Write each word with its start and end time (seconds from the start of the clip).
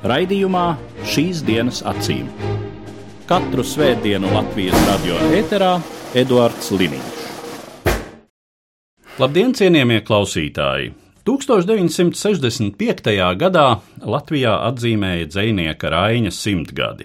Raidījumā 0.00 0.78
šīs 1.04 1.42
dienas 1.44 1.82
acīm. 1.84 2.24
Katru 3.28 3.60
svētdienu 3.60 4.30
Latvijas 4.32 4.78
radio 4.86 5.18
eterā 5.36 5.74
Eduards 6.16 6.70
Liniņš. 6.72 7.18
Labdien, 9.20 9.52
cienījamie 9.52 10.00
klausītāji! 10.06 10.94
1965. 11.28 13.12
gadā 13.42 13.66
Latvijā 14.00 14.54
atzīmēja 14.70 15.26
dzinieka 15.34 15.90
Raina 15.92 16.32
simtgadi. 16.32 17.04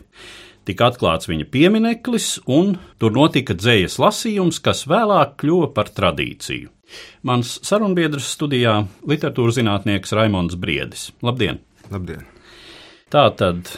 Tika 0.66 0.88
atklāts 0.88 1.27
viņa 1.27 1.46
piemineklis, 1.52 2.40
un 2.48 2.77
tur 2.96 3.12
notika 3.18 3.54
dzējas 3.59 3.99
lasījums, 3.99 4.62
kas 4.63 4.88
vēlāk 4.88 5.35
kļuva 5.43 5.68
par 5.76 5.91
tradīciju. 5.91 6.71
Mans 7.27 7.59
sarunbiedrs 7.59 8.32
studijā- 8.38 8.88
literatūras 9.12 9.59
zinātnieks 9.59 10.16
Raimons 10.16 10.55
Briedis. 10.55 11.12
Labdien! 11.21 11.59
Labdien! 11.91 12.34
Tā 13.15 13.29
tad 13.39 13.69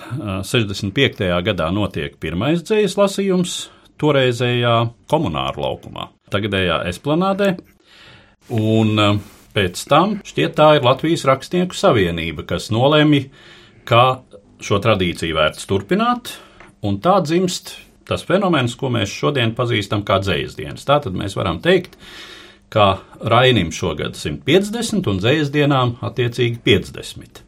65. 0.49 1.19
gadā 1.45 1.67
notiek 1.69 2.15
pirmais 2.17 2.63
dzējas 2.65 2.95
lasījums 2.97 3.51
toreizējā 4.01 4.71
komunāra 5.13 5.61
laukumā, 5.61 6.07
tagadējā 6.33 6.79
esplanādē, 6.89 7.51
un 8.57 9.21
pēc 9.53 9.83
tam 9.93 10.17
šķiet 10.25 10.57
tā 10.57 10.71
ir 10.79 10.89
Latvijas 10.89 11.27
rakstnieku 11.29 11.77
savienība, 11.77 12.47
kas 12.49 12.71
nolēma, 12.73 13.21
ka 13.85 14.03
šo 14.57 14.81
tradīciju 14.81 15.37
vērts 15.37 15.69
turpināt, 15.69 16.33
un 16.81 16.97
tā 16.97 17.19
dzimst 17.21 17.75
tas 18.09 18.25
fenomens, 18.25 18.73
ko 18.73 18.89
mēs 18.89 19.13
šodien 19.13 19.53
pazīstam 19.53 20.01
kā 20.07 20.17
dzējas 20.23 20.57
dienas. 20.57 20.89
Tātad 20.89 21.13
mēs 21.13 21.37
varam 21.37 21.61
teikt, 21.61 21.99
ka 22.73 22.95
Rainim 23.21 23.69
šogad 23.69 24.17
150 24.17 25.11
un 25.13 25.21
dzējas 25.21 25.53
dienām 25.53 25.99
attiecīgi 26.01 26.63
50. 26.65 27.46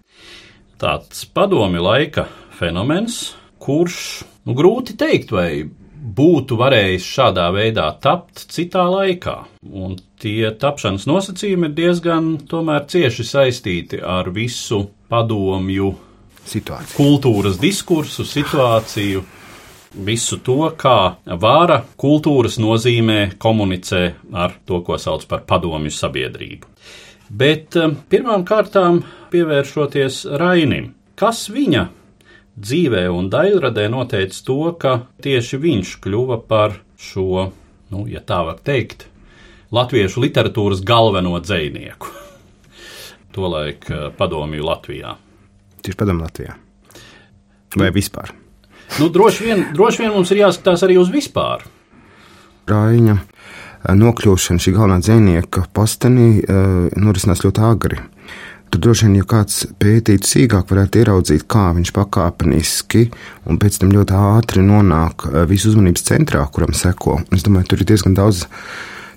Tāds 0.79 1.25
padomi 1.35 1.81
laika 1.83 2.23
fenomens, 2.55 3.33
kurš, 3.59 4.23
nu, 4.47 4.55
grūti 4.55 4.95
teikt, 4.99 5.33
vai 5.35 5.65
būtu 5.99 6.55
varējis 6.59 7.07
šādā 7.15 7.49
veidā 7.51 7.89
tapt 8.01 8.45
citā 8.53 8.85
laikā. 8.87 9.35
Un 9.67 9.97
tie 10.21 10.51
tapšanas 10.55 11.07
nosacījumi 11.09 11.69
ir 11.69 11.75
diezgan 11.75 12.31
cieši 12.49 13.25
saistīti 13.27 13.99
ar 13.99 14.31
visu 14.31 14.85
padomju 15.11 15.91
Situācija. 16.47 16.95
kultūras 16.95 17.59
diskursu, 17.59 18.23
situāciju, 18.25 19.23
visu 20.05 20.39
to, 20.45 20.61
kā 20.77 21.19
vāra 21.25 21.81
kultūras 21.99 22.59
nozīmē 22.61 23.35
komunicē 23.37 24.03
ar 24.33 24.55
to, 24.65 24.81
ko 24.85 24.97
sauc 24.97 25.25
par 25.27 25.43
padomju 25.49 25.91
sabiedrību. 25.93 26.67
Bet 27.29 27.75
eh, 27.77 27.91
pirmām 28.09 28.45
kārtām 28.47 29.03
pievēršoties 29.31 30.23
Rainim, 30.39 30.93
kas 31.19 31.47
viņa 31.53 31.85
dzīvē 32.59 33.05
un 33.13 33.29
daļradē 33.31 33.87
noteica 33.91 34.41
to, 34.45 34.59
ka 34.79 34.95
tieši 35.23 35.59
viņš 35.61 35.95
kļuva 36.03 36.39
par 36.49 36.79
šo, 36.99 37.49
nu, 37.93 38.05
ja 38.11 38.21
tā 38.25 38.41
var 38.47 38.59
teikt, 38.65 39.07
latviešu 39.71 40.23
literatūras 40.25 40.83
galveno 40.85 41.37
dzinieku. 41.39 42.11
Tolaik 43.35 43.89
eh, 43.93 44.09
padomju 44.17 44.65
Latvijā. 44.65 45.15
Tieši 45.79 45.99
padomu 45.99 46.25
Latvijā. 46.25 46.57
Vai 47.77 47.91
vispār? 47.93 48.33
Nu, 48.97 49.07
droši, 49.13 49.45
vien, 49.45 49.65
droši 49.75 50.03
vien 50.03 50.13
mums 50.15 50.31
ir 50.33 50.41
jāskatās 50.41 50.83
arī 50.83 50.97
uz 50.97 51.11
vispār. 51.13 51.61
Rāņa 52.69 53.19
nokļūšana 53.95 54.61
šī 54.61 54.73
galvenā 54.75 54.99
dzinieka 55.03 55.67
postenī 55.73 56.41
uh, 56.41 56.89
norisinās 56.99 57.43
ļoti 57.45 57.63
agri. 57.63 57.99
Tur 58.69 58.83
droši 58.85 59.07
vien, 59.07 59.15
ja 59.17 59.25
kāds 59.25 59.63
pētītu 59.81 60.29
sīkāk, 60.29 60.67
varētu 60.69 61.01
ieraudzīt, 61.01 61.47
kā 61.49 61.71
viņš 61.73 61.91
pakāpeniski 61.95 63.07
un 63.49 63.57
pēc 63.61 63.79
tam 63.81 63.93
ļoti 63.95 64.13
ātri 64.13 64.61
nonāk 64.65 65.25
uh, 65.25 65.41
visu 65.49 65.71
uzmanības 65.71 66.05
centrā, 66.05 66.43
kuram 66.53 66.75
seko. 66.77 67.17
Es 67.33 67.45
domāju, 67.45 67.71
tur 67.71 67.81
ir 67.81 67.89
diezgan 67.89 68.17
daudz 68.17 68.45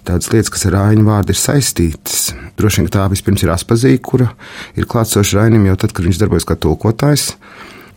tādas 0.08 0.30
lietas, 0.32 0.50
kas 0.54 0.64
ar 0.70 0.76
Rainu 0.78 1.04
vārdu 1.06 1.34
ir 1.34 1.38
saistītas. 1.38 2.32
Droši 2.58 2.80
vien, 2.80 2.88
tā 2.94 3.04
vispirms 3.12 3.44
ir 3.44 3.52
Aspazīja, 3.52 4.00
kura 4.02 4.30
ir 4.78 4.88
klātsoša 4.88 5.42
Rainim 5.42 5.68
jau 5.68 5.76
tad, 5.84 5.92
kad 5.92 6.08
viņš 6.08 6.22
darbojas 6.22 6.48
kā 6.48 6.56
tulkotājs. 6.56 7.34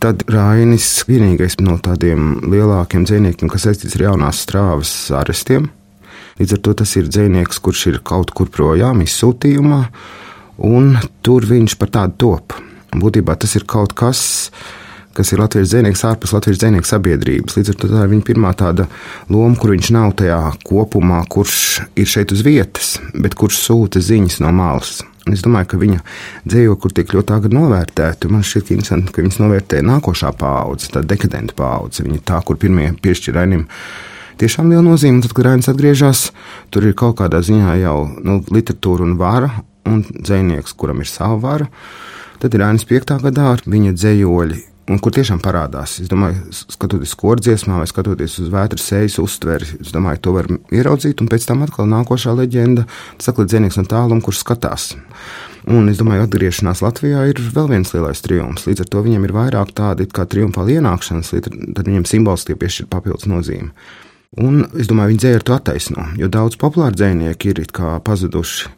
Tad 0.02 0.26
Rainis 0.28 0.90
vienīgais 1.08 1.56
no 1.64 1.78
tādiem 1.80 2.36
lielākiem 2.52 3.08
dzīsniekiem, 3.08 3.48
kas 3.48 3.64
saistīts 3.64 3.96
ar 3.96 4.10
jaunās 4.10 4.44
strāvas 4.44 4.92
arestiem. 5.16 5.70
Līdz 6.36 6.58
ar 6.58 6.62
to 6.66 6.76
tas 6.82 6.92
ir 7.00 7.08
dzīsnieks, 7.08 7.62
kurš 7.64 7.86
ir 7.94 7.98
kaut 8.04 8.34
kur 8.36 8.52
projām, 8.52 9.00
izsūtījumā, 9.00 9.80
un 10.58 10.96
tur 11.24 11.46
viņš 11.46 11.76
par 11.80 11.92
tādu 11.94 12.18
top. 12.24 12.56
Būtībā 12.96 13.36
tas 13.36 13.52
ir 13.58 13.66
kaut 13.68 13.92
kas, 13.96 14.20
kas 15.16 15.32
ir 15.32 15.40
Latvijas 15.40 15.72
dzīsnieks 15.72 16.04
ārpus 16.08 16.32
Latvijas 16.36 16.60
dzīsnieku 16.62 16.88
sabiedrības. 16.88 17.56
Līdz 17.58 17.72
ar 17.72 17.80
to 17.80 17.90
tā 17.90 18.04
ir 18.04 18.12
viņa 18.12 18.26
pirmā 18.28 18.52
tāda 18.56 18.86
loma, 19.32 19.56
kur 19.60 19.74
viņš 19.74 19.90
nav 19.96 20.14
tajā 20.20 20.40
kopumā, 20.64 21.22
kurš 21.32 21.58
ir 21.96 22.08
šeit 22.08 22.32
uz 22.36 22.44
vietas, 22.46 22.96
bet 23.14 23.36
kurš 23.38 23.60
sūta 23.66 24.02
ziņas 24.04 24.40
no 24.44 24.54
malas. 24.56 25.02
Es 25.26 25.42
domāju, 25.42 25.72
ka 25.72 25.78
viņa 25.82 26.02
dzīvokļi 26.46 26.94
tiek 26.94 27.14
ļoti 27.16 27.34
agri 27.34 27.56
novērtēti. 27.56 28.28
Man 28.30 28.44
šķiet, 28.46 28.68
ka 28.68 28.76
interesanti, 28.76 29.14
ka 29.14 29.24
viņas 29.24 29.40
novērtē 29.42 29.80
nākošā 29.82 30.30
paudze, 30.38 30.92
tā 30.94 31.02
dekadenta 31.02 31.56
paudze. 31.58 32.04
Viņa 32.06 32.20
tā, 32.30 32.38
kur 32.46 32.60
pirmie 32.62 32.92
piešķir 33.02 33.34
Rainim 33.34 33.64
tiešām 34.38 34.70
liela 34.70 34.84
nozīme. 34.86 35.24
Tad, 35.24 35.34
kad 35.34 35.48
Rainis 35.48 35.70
atgriežas, 35.72 36.28
tur 36.70 36.86
ir 36.86 36.94
kaut 36.94 37.18
kādā 37.18 37.42
ziņā 37.42 37.74
jau 37.82 37.96
nu, 38.22 38.38
literatūra 38.54 39.02
un 39.08 39.16
vara, 39.18 39.50
un 39.86 40.04
dzinieks, 40.06 40.74
kuram 40.76 41.02
ir 41.02 41.10
sava 41.10 41.36
vara. 41.40 41.68
Tad 42.42 42.54
ir 42.54 42.60
Rainis 42.60 42.84
5. 42.88 43.18
gadā 43.24 43.52
ar 43.54 43.62
viņa 43.64 43.94
dzējoļi. 43.96 44.62
Un 44.86 45.00
kur 45.02 45.10
tiešām 45.10 45.40
parādās? 45.42 45.96
Es 45.98 46.06
domāju, 46.06 46.44
skatoties 46.54 47.10
skordziesmā 47.16 47.80
vai 47.80 47.88
skatoties 47.90 48.36
uz 48.44 48.52
vētras 48.52 48.84
sejas 48.86 49.16
uztveri, 49.18 49.66
es 49.82 49.90
domāju, 49.90 50.20
to 50.22 50.34
var 50.36 50.46
ieraudzīt. 50.70 51.24
Un 51.24 51.30
pēc 51.32 51.48
tam 51.48 51.64
atkal 51.66 51.88
nākošā 51.90 52.36
leģenda- 52.38 52.84
saka, 53.26 53.42
dzinieks 53.42 53.80
no 53.80 53.82
tāluma, 53.82 54.22
kurš 54.22 54.44
skatās. 54.44 54.94
Un 55.66 55.88
es 55.88 55.98
domāju, 55.98 56.28
atgriešanās 56.28 56.84
Latvijā 56.86 57.26
ir 57.28 57.34
vēl 57.34 57.68
viens 57.68 57.90
lielais 57.90 58.22
triumfs. 58.22 58.66
Līdz 58.66 58.80
ar 58.80 58.86
to 58.86 59.02
viņam 59.02 59.24
ir 59.24 59.32
vairāk 59.34 59.72
tādi 59.74 60.06
kā 60.06 60.24
triumfāli 60.24 60.78
ienākšanas, 60.78 61.34
tad 61.74 61.84
viņam 61.84 62.06
simboliski 62.06 62.54
piešķir 62.54 62.86
papildus 62.86 63.26
nozīmi. 63.26 63.70
Un 64.38 64.68
es 64.78 64.86
domāju, 64.86 65.16
viņi 65.16 65.18
dzēja 65.18 65.34
ar 65.34 65.42
to 65.42 65.54
attaisno, 65.54 66.16
jo 66.16 66.28
daudz 66.28 66.56
populāru 66.56 66.94
dzēnieki 66.94 67.46
ir 67.50 67.66
pazuduši 68.04 68.68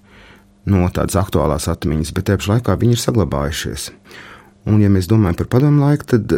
no 0.68 0.88
tādas 0.94 1.18
aktuālās 1.20 1.68
atmiņas, 1.72 2.12
bet 2.16 2.28
tajā 2.28 2.42
pašā 2.42 2.56
laikā 2.56 2.76
viņi 2.80 2.96
ir 2.96 3.02
saglabājušies. 3.02 3.88
Un, 4.68 4.82
ja 4.82 4.90
mēs 4.92 5.08
domājam 5.08 5.38
par 5.38 5.48
padomu 5.54 5.86
laiku, 5.86 6.04
tad 6.12 6.34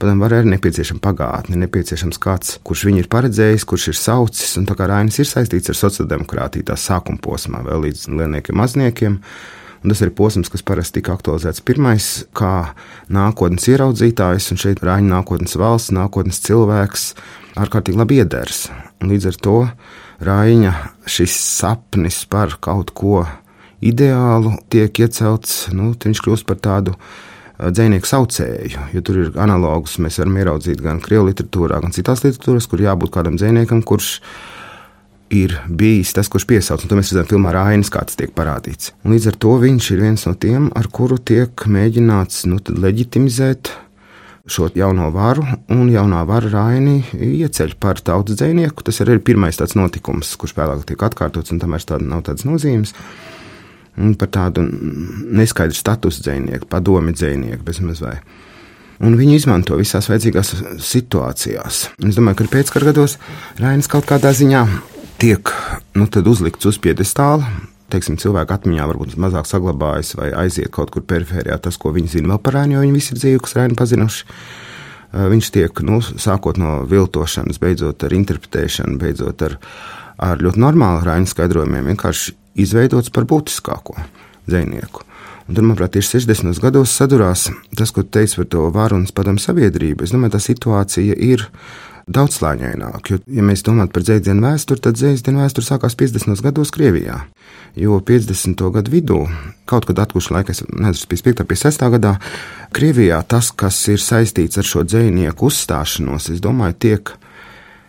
padomu 0.00 0.24
varai 0.24 0.40
ir 0.42 0.48
nepieciešama 0.54 1.02
pagātne, 1.04 1.58
nepieciešams 1.60 2.20
kāds, 2.22 2.56
kurš 2.64 2.86
viņu 2.88 3.02
ir 3.02 3.10
paredzējis, 3.12 3.66
kurš 3.68 3.90
ir 3.92 3.98
saucis. 4.00 4.54
Un 4.60 4.68
tā 4.68 4.76
kā 4.78 4.88
Rainis 4.88 5.20
ir 5.20 5.28
saistīts 5.28 5.72
ar 5.72 5.78
sociāldemokrātiju, 5.78 6.68
tā 6.70 6.78
sākuma 6.80 7.20
posmā, 7.22 7.60
vēl 7.66 7.88
līdz 7.88 8.08
lielniekiem, 8.14 8.56
mazniekiem. 8.62 9.20
Un 9.84 9.92
tas 9.92 10.00
ir 10.02 10.14
posms, 10.16 10.48
kas 10.50 10.64
parasti 10.66 10.98
tika 10.98 11.12
aktualizēts 11.14 11.62
pirmais, 11.66 12.06
kā 12.34 12.72
nākotnes 13.12 13.68
ieraudzītājs, 13.70 14.48
un 14.54 14.62
šeit 14.62 14.80
Rāņa 14.82 15.12
nākotnes 15.12 15.58
valsts, 15.60 15.92
nākotnes 15.94 16.40
cilvēks 16.48 17.10
ārkārtīgi 17.60 18.00
labi 18.00 18.22
ieders. 18.22 18.66
Un 19.02 19.12
līdz 19.12 19.30
ar 19.30 19.40
to 19.44 19.58
Rāņa 20.26 20.72
šis 21.12 21.36
sapnis 21.36 22.24
par 22.30 22.56
kaut 22.64 22.94
ko 22.96 23.20
ideālu 23.84 24.56
tiek 24.72 25.00
iecelts, 25.04 25.66
nu, 25.76 25.92
viņš 26.04 26.22
kļūst 26.24 26.46
par 26.48 26.60
tādu 26.62 26.96
dzinieku 27.56 28.08
saucēju, 28.08 28.90
jo 28.92 29.04
tur 29.04 29.22
ir 29.22 29.38
analogus. 29.40 29.96
Mēs 30.02 30.20
varam 30.20 30.36
ieraudzīt 30.40 30.82
gan 30.84 31.00
krievu 31.04 31.30
literatūrā, 31.30 31.80
gan 31.84 31.94
citās 31.96 32.24
literatūrās, 32.24 32.68
kur 32.68 32.84
jābūt 32.84 33.14
kādam 33.14 33.38
dziniekam, 33.40 33.80
kurš 33.86 34.18
ir 35.32 35.56
bijis 35.66 36.12
tas, 36.14 36.28
kurš 36.30 36.46
piesauc. 36.50 36.84
Un 36.84 36.92
to 36.92 36.98
mēs 36.98 37.10
redzam 37.12 37.30
filmā 37.32 37.54
Rainis, 37.56 37.90
kā 37.92 38.04
tas 38.06 38.18
tiek 38.18 38.34
parādīts. 38.36 38.92
Un 39.04 39.16
līdz 39.16 39.32
ar 39.32 39.40
to 39.42 39.56
viņš 39.64 39.88
ir 39.94 40.04
viens 40.04 40.28
no 40.28 40.36
tiem, 40.38 40.68
ar 40.76 40.90
kuru 40.92 41.18
tiek 41.18 41.66
mēģināts 41.66 42.44
nu, 42.50 42.60
leģitimizēt 42.60 43.72
šo 44.46 44.68
jauno 44.78 45.08
varu, 45.10 45.42
un 45.74 45.88
jaunā 45.90 46.20
vara 46.28 46.52
Raini 46.52 47.00
ieceļ 47.16 47.74
par 47.82 47.98
tautas 47.98 48.38
dzinieku. 48.38 48.84
Tas 48.86 49.02
arī 49.02 49.16
ir 49.16 49.24
pirmais 49.26 49.58
tāds 49.58 49.74
notikums, 49.74 50.36
kurš 50.38 50.54
vēlāk 50.60 50.84
tiek 50.86 51.02
atkārtots, 51.08 51.50
un 51.50 51.58
tam 51.62 51.74
vairs 51.74 51.88
tāda 51.88 52.06
nav 52.06 52.22
tādas 52.28 52.46
nozīmes 52.46 52.94
par 54.20 54.30
tādu 54.32 54.64
neskaidru 54.66 55.76
statusu 55.76 56.24
dzīsnieku, 56.26 56.68
padomi 56.70 57.14
dzīsnieku 57.16 57.64
bezmaz 57.64 58.02
vai. 58.04 58.18
un 59.00 59.16
viņi 59.16 59.36
izmanto 59.40 59.76
visās 59.76 60.08
vajadzīgās 60.10 60.52
situācijās. 60.84 61.80
Es 62.04 62.18
domāju, 62.18 62.40
ka 62.40 62.50
pēckara 62.56 62.90
gados 62.92 63.18
Rainis 63.60 63.88
kaut 63.92 64.08
kādā 64.08 64.32
ziņā 64.36 64.66
tiek 65.20 65.52
nu, 65.96 66.08
uzlikts 66.08 66.68
uz 66.68 66.78
piedestāla. 66.80 67.48
Teiksim, 67.92 68.16
cilvēku 68.18 68.50
atmiņā 68.50 68.86
varbūt 68.90 69.18
mazāk 69.22 69.46
saglabājas 69.46 70.16
vai 70.18 70.32
aiziet 70.34 70.72
kaut 70.74 70.90
kur 70.90 71.04
perifērijā 71.06 71.58
tas, 71.62 71.76
ko 71.78 71.92
viņi 71.94 72.16
zina 72.16 72.32
vēl 72.34 72.40
par 72.42 72.56
Rainu, 72.58 72.74
jo 72.74 72.80
viņi 72.82 72.96
visi 72.96 73.12
ir 73.14 73.20
dzīvi, 73.20 73.42
kas 73.44 73.54
Rainu 73.56 73.78
pazinuši. 73.78 74.24
Viņš 75.16 75.50
tiek, 75.54 75.82
nu, 75.86 76.00
sākot 76.02 76.58
no 76.58 76.80
viltošanas, 76.90 77.60
beidzot 77.62 78.02
ar 78.04 78.16
interpretēšanu, 78.16 78.98
beidzot 79.00 79.44
ar, 79.46 79.54
ar 80.18 80.42
ļoti 80.42 80.60
normālu 80.60 81.06
Rainu 81.06 81.30
skaidrojumiem, 81.30 81.92
vienkārši 81.94 82.34
izveidots 82.56 83.12
par 83.14 83.28
būtiskāko 83.28 83.96
dzinieku. 84.46 85.04
Un 85.46 85.54
tur, 85.54 85.62
manuprāt, 85.62 85.94
tieši 85.94 86.18
60. 86.18 86.58
gados 86.62 86.94
sadurās 86.96 87.46
tas, 87.78 87.92
ko 87.94 88.02
teica 88.02 88.42
par 88.42 88.48
to 88.50 88.68
varu 88.74 88.98
un 88.98 89.04
padomu 89.14 89.42
sabiedrību. 89.42 90.02
Es 90.02 90.14
domāju, 90.14 90.34
tā 90.34 90.40
situācija 90.42 91.14
ir 91.22 91.46
daudzslāņaināka. 92.10 93.14
Jo, 93.14 93.20
ja 93.38 93.44
mēs 93.46 93.62
domājam 93.66 93.90
par 93.94 94.04
dzīsdienu 94.06 94.42
vēsturi, 94.42 94.82
tad 94.82 94.98
dzīsdienu 94.98 95.42
vēsture 95.42 95.66
sākās 95.66 95.94
50. 95.98 96.42
gados 96.42 96.74
Krievijā. 96.74 97.20
Jo 97.78 97.98
50. 98.02 98.62
gadu 98.74 98.94
vidū, 98.94 99.20
kaut 99.68 99.86
kad 99.86 100.02
atkuši 100.02 100.34
laikā, 100.34 100.54
es 100.54 100.62
nezinu, 100.66 101.10
55. 101.14 101.42
un 101.44 101.50
56. 101.50 101.86
gadā, 101.96 102.16
Krievijā 102.74 103.20
tas, 103.28 103.52
kas 103.54 103.78
ir 103.92 104.02
saistīts 104.02 104.58
ar 104.58 104.66
šo 104.66 104.82
dzinieku 104.86 105.50
uzstāšanos, 105.50 106.30
es 106.34 106.42
domāju, 106.42 106.78
tiek 106.86 107.14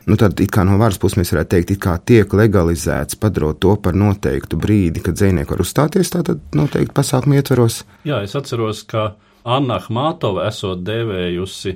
nu, 0.07 0.15
tad 0.19 0.39
no 0.65 0.77
varas 0.80 1.00
puses 1.01 1.19
mēs 1.19 1.33
varētu 1.33 1.54
teikt, 1.54 1.74
ka 1.83 1.98
tiek 2.00 2.31
legalizēts, 2.33 3.19
padarot 3.19 3.59
to 3.59 3.75
par 3.81 3.98
noteiktu 3.98 4.59
brīdi, 4.59 5.04
kad 5.04 5.19
dzinieki 5.19 5.51
var 5.51 5.63
uzstāties 5.63 6.13
tādā 6.13 6.38
noteikti 6.56 6.95
pasākumu 6.95 7.36
ietveros. 7.38 7.83
Jā, 8.07 8.21
es 8.24 8.36
atceros, 8.39 8.86
ka 8.88 9.13
Anna 9.48 9.81
Ahmatova 9.81 10.48
esot 10.48 10.86
devējusi 10.88 11.75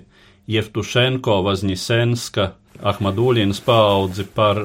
Jevtušenko 0.51 1.41
Vazņisenska 1.45 2.47
Ahmaduļinas 2.81 3.61
paudzi 3.63 4.25
par 4.35 4.59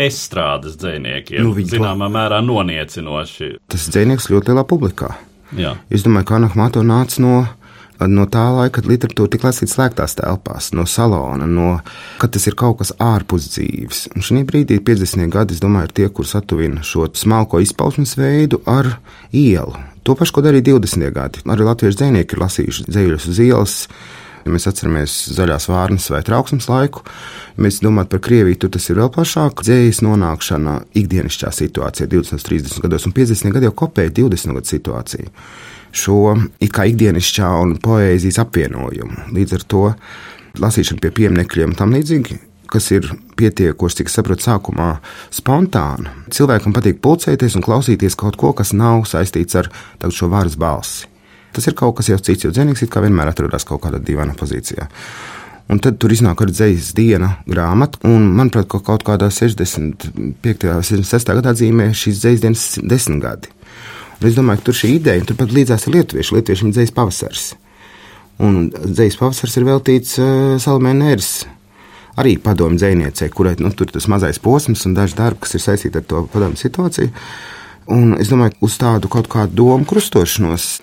estrādes 0.00 0.76
dziniekiem. 0.80 1.46
Nu, 1.46 1.54
Zināmā 1.56 2.08
mērā 2.12 2.40
noniecinoši. 2.44 3.54
Tas 3.70 3.88
dzinieks 3.92 4.28
ļoti 4.32 4.52
lielā 4.52 4.66
publikā. 4.68 5.14
Jā. 5.56 5.76
Es 5.92 6.04
domāju, 6.04 6.28
ka 6.28 6.38
Anna 6.38 6.50
Ahmatova 6.52 6.88
nāca 6.88 7.22
no 7.24 7.34
no 8.00 8.26
tā 8.30 8.44
laika, 8.54 8.82
literatūra 8.86 9.30
tika 9.32 9.48
lasīta 9.50 9.72
slēgtās 9.74 10.16
telpās, 10.18 10.70
no 10.76 10.86
salona, 10.88 11.46
no, 11.46 11.76
kad 12.20 12.32
tas 12.34 12.46
ir 12.48 12.56
kaut 12.58 12.80
kas 12.80 12.94
ārpus 13.02 13.50
dzīves. 13.54 14.06
Un 14.16 14.26
šī 14.26 14.44
brīdī, 14.48 14.80
50. 14.84 15.28
gadi, 15.32 15.56
es 15.56 15.62
domāju, 15.62 15.90
ir 15.90 15.96
tie, 16.00 16.08
kur 16.08 16.28
satuvina 16.28 16.84
šo 16.86 17.08
smalko 17.18 17.62
izpausmes 17.62 18.16
veidu 18.18 18.62
ar 18.70 18.94
ielu. 19.30 19.76
To 20.02 20.16
pašu, 20.18 20.38
ko 20.38 20.42
darīja 20.42 20.72
20. 20.72 21.12
gadi. 21.14 21.44
Arī 21.46 21.68
latviešu 21.68 22.00
dzinieki 22.00 22.34
ir 22.34 22.42
lasījuši 22.42 22.88
dzēļus 22.88 23.30
uz 23.30 23.40
ielas. 23.44 23.78
Ja 24.42 24.50
mēs 24.50 24.64
atceramies 24.66 25.12
zaļās 25.36 25.68
vārnas 25.70 26.08
vai 26.10 26.18
trauksmes 26.26 26.66
laiku, 26.66 27.04
mēs 27.62 27.76
domājam 27.84 28.08
par 28.10 28.22
Krieviju, 28.26 28.58
tur 28.64 28.72
tas 28.74 28.88
ir 28.90 28.98
vēl 28.98 29.12
plašāk. 29.14 29.62
Dzējas 29.62 30.00
nonākšana 30.02 30.80
ikdienišķā 30.98 31.52
situācijā 31.54 32.08
20, 32.10 32.42
30 32.48 32.82
gados 32.82 33.06
un 33.06 33.14
50 33.14 33.54
gadi 33.54 33.70
jau 33.70 33.76
kopēja 33.84 34.10
20 34.18 34.58
gadu 34.58 34.72
situāciju 34.72 35.30
šo 35.92 36.36
kā 36.72 36.86
ikdienišķā 36.90 37.50
un 37.62 37.76
poēzijas 37.82 38.40
apvienojumu. 38.42 39.28
Līdz 39.36 39.58
ar 39.58 39.66
to 39.68 39.84
lasīšana 40.62 41.02
pie 41.02 41.12
pieminekļiem 41.20 41.76
tam 41.78 41.94
līdzīgi. 41.96 42.38
Kas 42.72 42.88
ir 42.94 43.04
pietiekoši, 43.36 43.98
cik 44.00 44.08
saprotu, 44.08 44.46
sākumā 44.46 44.94
spontāni. 45.34 46.08
Cilvēkam 46.32 46.72
patīk 46.72 47.02
pulcēties 47.04 47.58
un 47.58 47.64
klausīties 47.64 48.16
kaut 48.16 48.38
ko, 48.40 48.54
kas 48.56 48.72
nav 48.72 49.04
saistīts 49.10 49.58
ar 49.60 49.68
šo 50.08 50.30
varas 50.32 50.56
balsi. 50.56 51.10
Tas 51.52 51.68
ir 51.68 51.76
kaut 51.76 51.98
kas 51.98 52.08
jau 52.08 52.16
cits, 52.16 52.46
jo 52.46 52.52
dzinējs 52.54 52.88
kā 52.88 53.02
vienmēr 53.04 53.28
atrodas 53.28 53.68
kaut 53.68 53.82
kādā 53.84 54.00
dīvainā 54.00 54.32
pozīcijā. 54.40 54.88
Un 55.72 55.80
tad 55.84 55.98
tur 56.00 56.12
iznāk 56.12 56.40
arī 56.42 56.52
dzīslas 56.56 56.94
diena 56.96 57.28
grāmata, 57.48 58.00
un 58.08 58.24
manuprāt, 58.36 58.66
ka 58.72 58.80
kaut 58.84 59.04
kādā 59.06 59.28
65. 59.32 60.66
vai 60.68 60.80
66. 60.84 61.34
gadā 61.38 61.52
dzīmē 61.56 61.90
šīs 61.96 62.24
dzīslas 62.24 62.42
dienas 62.42 62.64
desmit 62.88 63.22
gadi. 63.22 63.52
Es 64.28 64.36
domāju, 64.38 64.62
ka 64.62 64.68
tur 64.70 64.78
šī 64.78 64.94
ideja, 64.98 65.24
turpat 65.28 65.54
līdzās 65.54 65.88
ir 65.88 65.96
lietuvieši, 65.98 66.36
lietuvieši 66.36 66.68
ir 66.68 66.76
dzīs 66.76 66.94
pavasars. 66.96 67.48
Un 68.42 68.68
dzīs 68.72 69.18
pavasars 69.20 69.58
ir 69.58 69.66
veltīts 69.68 70.18
uh, 70.20 70.54
Salmē 70.62 70.94
Nērs. 70.98 71.32
Arī 72.20 72.36
padomju 72.42 72.80
dzēniecei, 72.80 73.30
kurai 73.32 73.54
nu, 73.62 73.70
tur 73.72 73.88
ir 73.88 73.94
tas 73.94 74.08
mazais 74.12 74.40
posms 74.42 74.84
un 74.88 74.96
daži 74.96 75.16
darbi, 75.16 75.44
kas 75.44 75.56
ir 75.56 75.64
saistīti 75.64 76.00
ar 76.00 76.04
to 76.08 76.26
padomju 76.32 76.60
situāciju. 76.60 77.12
Un 77.92 78.16
es 78.20 78.28
domāju, 78.30 78.58
uz 78.62 78.76
tādu 78.78 79.08
kaut 79.10 79.30
kādu 79.32 79.56
domu 79.62 79.88
krustošanos 79.88 80.74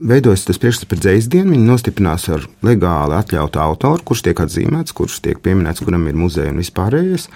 veidojas 0.00 0.44
tas 0.46 0.60
priekšstats 0.60 0.90
par 0.90 1.00
dzīslu 1.00 1.32
dienu. 1.32 1.54
Viņi 1.54 1.68
nostiprinās 1.70 2.28
ar 2.32 2.44
legāli 2.66 3.16
atļautu 3.16 3.62
autoru, 3.62 4.04
kurš 4.10 4.26
tiek 4.28 4.42
atzīmēts, 4.44 4.94
kurš 4.96 5.20
tiek 5.24 5.40
pieminēts, 5.42 5.82
kuram 5.84 6.06
ir 6.10 6.18
muzeja 6.18 6.52
un 6.52 6.60
vispārējais. 6.60 7.28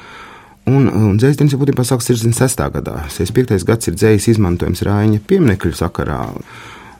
Un, 0.70 0.87
un 0.87 1.17
dzējas 1.19 1.56
būtībā 1.58 1.84
sākas 1.87 2.11
66. 2.12 2.67
gadā. 2.76 3.00
65. 3.11 3.64
gads 3.67 3.90
ir 3.90 3.96
dzējas 3.96 4.28
izmantojums 4.34 4.84
Rāņa 4.87 5.22
pieminiektu 5.26 5.72
sakarā. 5.75 6.20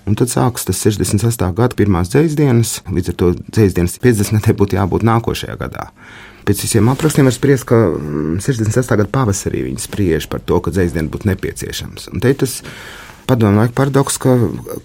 Un 0.09 0.17
tad 0.19 0.33
sākas 0.33 0.65
tas 0.67 0.81
68. 0.83 1.53
gada 1.55 1.77
pirmās 1.79 2.11
dzīslas 2.11 2.37
dienas, 2.39 2.73
līdz 2.91 3.13
ar 3.13 3.17
to 3.21 3.29
dzīslas 3.37 3.77
dienas 3.77 3.99
50. 4.01 4.25
gadsimtam 4.25 4.59
būtu 4.63 4.79
jābūt 4.79 5.05
nākošajā 5.07 5.59
gadā. 5.61 5.91
Pēc 6.49 6.63
visiem 6.65 6.89
aprakstiem 6.91 7.29
var 7.29 7.37
spriest, 7.37 7.67
ka 7.69 7.79
66. 8.41 8.81
Mm, 8.81 8.89
gada 8.89 9.11
pavasarī 9.13 9.63
viņi 9.69 9.85
spriež 9.85 10.27
par 10.33 10.43
to, 10.43 10.59
ka 10.65 10.73
dzīslas 10.73 10.97
dienas 10.97 11.13
būtu 11.13 11.31
nepieciešams. 11.31 12.09
Un 12.15 12.25
te 12.25 12.33
tas 12.41 12.63
padomu 13.29 13.61
laika 13.61 13.77
paradoks, 13.77 14.17
ka 14.19 14.39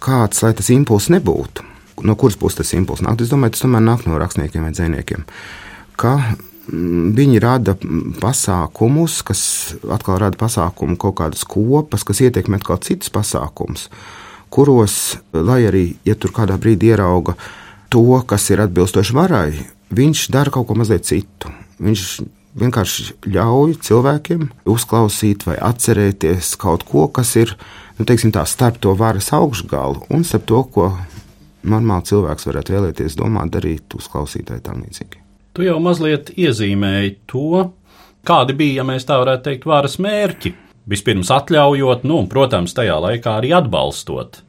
kāds, 0.03 0.43
lai 0.43 0.51
tas 0.53 0.69
impulss 0.75 1.09
nebūtu, 1.15 1.63
no 2.05 2.17
kuras 2.19 2.37
puses 2.37 2.59
tas 2.59 2.75
impulss 2.77 3.05
nāk, 3.05 3.23
es 3.23 3.31
domāju, 3.31 3.55
tas 3.55 3.63
tomēr 3.65 3.87
nāk 3.87 4.03
no 4.05 4.19
rakstniekiem 4.21 4.67
vai 4.67 4.75
dziniekiem. 4.75 5.25
Ka 5.97 6.17
Viņi 6.65 7.41
rada 7.43 7.75
pasākumus, 8.21 9.19
kas 9.27 9.41
atkal 9.93 10.17
rada 10.23 10.39
pasākumu 10.39 10.97
kaut 11.01 11.19
kādas 11.19 11.45
kopas, 11.45 12.05
kas 12.07 12.23
ietekmē 12.25 12.57
atkal 12.57 12.79
citus 12.81 13.11
pasākumus, 13.13 13.89
kuros, 14.49 15.17
lai 15.35 15.61
arī, 15.69 15.85
ja 16.07 16.15
tur 16.17 16.33
kādā 16.33 16.57
brīdī 16.61 16.93
ierauga 16.93 17.35
to, 17.93 18.01
kas 18.25 18.49
ir 18.49 18.63
atbilstoši 18.65 19.15
varai, 19.15 19.51
viņš 19.93 20.25
dara 20.33 20.53
kaut 20.53 20.69
ko 20.69 20.77
mazliet 20.79 21.05
citu. 21.05 21.51
Viņš 21.85 22.05
vienkārši 22.57 23.09
ļauj 23.35 23.75
cilvēkiem 23.85 24.47
uzklausīt 24.71 25.45
vai 25.45 25.57
atcerēties 25.59 26.55
kaut 26.61 26.87
ko, 26.87 27.05
kas 27.13 27.35
ir 27.39 27.53
nu, 27.99 28.07
teiksim, 28.07 28.33
tā, 28.35 28.45
starp 28.49 28.79
to 28.83 28.95
varas 28.97 29.29
augšgalu 29.35 30.07
un 30.15 30.25
starp 30.27 30.47
to, 30.49 30.63
ko 30.71 30.89
normāli 31.65 32.09
cilvēks 32.11 32.49
varētu 32.49 32.75
vēlēties 32.77 33.19
domāt, 33.19 33.53
darīt, 33.55 33.97
uzklausīt 33.97 34.51
vai 34.53 34.61
tam 34.65 34.81
līdzīgi. 34.85 35.24
Tu 35.55 35.63
jau 35.63 35.77
mazliet 35.79 36.33
iezīmēji 36.35 37.13
to, 37.31 37.69
kādi 38.27 38.55
bija, 38.59 38.81
ja 38.81 38.83
mēs 38.87 39.07
tā 39.07 39.15
varētu 39.21 39.45
teikt, 39.45 39.67
varas 39.71 39.95
mērķi. 40.03 40.51
Vispirms 40.91 41.31
atļaujot, 41.31 42.03
nu, 42.03 42.17
un, 42.21 42.27
protams, 42.29 42.75
tajā 42.75 42.97
laikā 43.01 43.37
arī 43.39 43.53
atbalstot, 43.55 44.41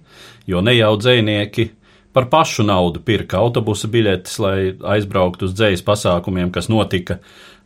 jo 0.51 0.61
ne 0.67 0.75
jau 0.75 0.91
dzēnieki 0.99 1.69
par 2.17 2.27
pašu 2.33 2.67
naudu 2.67 3.05
pirka 3.07 3.39
autobusa 3.39 3.89
biļetes, 3.93 4.35
lai 4.43 4.57
aizbrauktu 4.97 5.47
uz 5.47 5.55
dzējas 5.55 5.85
pasākumiem, 5.87 6.51
kas 6.51 6.67
notika 6.73 7.21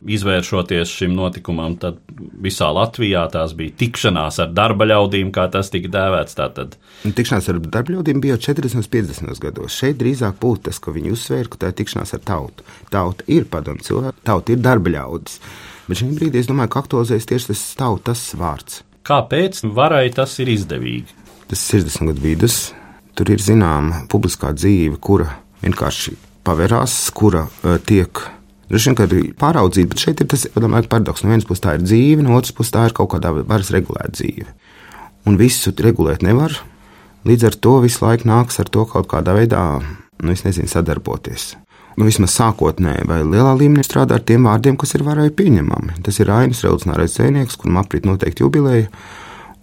izvēršoties 0.09 0.93
šim 0.97 1.13
notikumam, 1.17 1.75
tad 1.81 1.99
visā 2.41 2.71
Latvijā 2.73 3.27
tās 3.33 3.53
bija 3.57 3.75
tikšanās 3.83 4.41
ar 4.45 4.53
darba 4.57 4.87
ļaudīm, 4.89 5.33
kā 5.35 5.47
tas 5.53 5.73
tika 5.73 5.91
dēvēts. 5.93 6.37
Tātad. 6.39 6.77
Tikšanās 7.05 7.51
ar 7.53 7.61
darba 7.67 7.97
ļaudīm 7.97 8.23
bija 8.25 8.39
40 8.41 8.81
un 8.81 8.87
50 8.97 9.43
gados. 9.45 9.77
Šeit 9.77 10.01
drīzāk 10.01 10.39
būtu 10.41 10.69
tas, 10.71 10.81
ka 10.81 10.95
viņi 10.95 11.13
uzsvēra, 11.17 11.51
ka 11.53 11.61
tā 11.61 11.73
ir 11.73 11.79
tikšanās 11.83 12.15
ar 12.17 12.25
tautu. 12.33 12.67
Tauta 12.93 13.27
ir 13.29 13.49
padomu 13.51 13.85
cilvēki, 13.85 14.25
tauta 14.31 14.55
ir 14.55 14.65
darba 14.65 14.95
ļaudis. 14.97 15.41
Bet 15.91 16.01
šī 16.01 16.11
brīdī 16.17 16.41
es 16.41 16.49
domāju, 16.49 16.73
ka 16.73 16.85
aktualizējas 16.85 17.29
tieši 17.29 17.53
tas 17.53 17.65
tautas 17.77 18.25
vārds. 18.39 18.83
Kāpēc 19.07 19.65
varai 19.75 20.07
tas 20.15 20.37
ir 20.41 20.53
izdevīgi? 20.53 21.17
Tas 21.51 21.63
ir 21.75 21.85
60 21.85 22.13
gadu 22.13 22.25
vidus. 22.25 22.59
Tur 23.19 23.33
ir 23.35 23.43
zināma 23.43 24.05
publiskā 24.09 24.53
dzīve, 24.55 24.97
kura 25.03 25.27
vienkārši 25.65 26.15
pavērās, 26.47 26.95
kura 27.17 27.43
uh, 27.49 27.75
tiek 27.85 28.23
Droši 28.71 28.91
vien, 28.91 28.97
ka 28.99 29.07
arī 29.09 29.23
pāraudzīt, 29.35 29.89
bet 29.91 30.03
šeit 30.03 30.21
ir 30.23 30.29
tas 30.31 30.47
domāju, 30.55 30.87
paradoks. 30.91 31.25
No 31.25 31.33
vienas 31.33 31.47
puses 31.49 31.65
tā 31.65 31.75
ir 31.75 31.83
dzīve, 31.83 32.23
no 32.23 32.37
otras 32.39 32.55
puses 32.55 32.75
tā 32.75 32.85
ir 32.87 32.95
kaut 32.95 33.11
kādā 33.17 33.33
varas 33.41 33.73
regulēta 33.75 34.15
dzīve. 34.15 34.47
Un 35.27 35.39
visu 35.41 35.75
regulēt 35.75 36.23
nevar. 36.23 36.55
Līdz 37.27 37.49
ar 37.51 37.57
to 37.67 37.73
visu 37.83 38.05
laiku 38.05 38.31
nāks 38.31 38.63
ar 38.63 38.71
to 38.73 38.87
kaut 38.89 39.11
kādā 39.11 39.35
veidā, 39.37 39.65
nu, 40.23 40.31
es 40.33 40.47
nezinu, 40.47 40.71
sadarboties. 40.71 41.51
Nu, 41.99 42.07
vismaz 42.07 42.33
sākotnēji 42.39 43.09
vai 43.11 43.19
lielā 43.27 43.57
līmenī 43.59 43.83
strādāt 43.85 44.21
ar 44.21 44.27
tiem 44.31 44.47
vārdiem, 44.47 44.79
kas 44.81 44.95
ir 44.97 45.03
varai 45.05 45.27
pieņemami. 45.35 45.99
Tas 46.07 46.23
ir 46.23 46.31
Ainas 46.33 46.63
revolucionārais 46.65 47.17
dzēnieks, 47.17 47.59
kuram 47.61 47.83
aprit 47.83 48.07
noteikti 48.09 48.47
jubileja 48.47 48.87